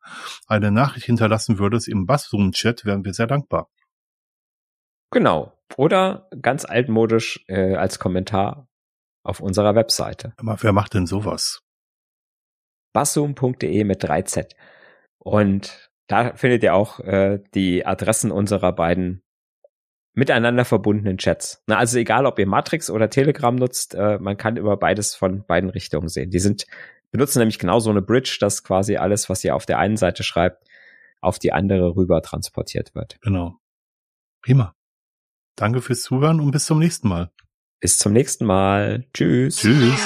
[0.45, 3.67] eine Nachricht hinterlassen würdet im Basszoom-Chat, wären wir sehr dankbar.
[5.09, 5.57] Genau.
[5.75, 8.67] Oder ganz altmodisch äh, als Kommentar
[9.23, 10.33] auf unserer Webseite.
[10.37, 11.63] wer macht denn sowas?
[12.93, 14.53] basszoom.de mit 3Z.
[15.17, 19.23] Und da findet ihr auch äh, die Adressen unserer beiden
[20.13, 21.63] miteinander verbundenen Chats.
[21.67, 25.45] Na, also egal, ob ihr Matrix oder Telegram nutzt, äh, man kann über beides von
[25.45, 26.29] beiden Richtungen sehen.
[26.29, 26.65] Die sind
[27.11, 30.23] benutzen nämlich genau so eine Bridge, dass quasi alles, was ihr auf der einen Seite
[30.23, 30.63] schreibt,
[31.21, 33.19] auf die andere rüber transportiert wird.
[33.21, 33.57] Genau.
[34.41, 34.75] Prima.
[35.55, 37.31] Danke fürs Zuhören und bis zum nächsten Mal.
[37.79, 39.05] Bis zum nächsten Mal.
[39.13, 39.57] Tschüss.
[39.57, 39.99] Tschüss.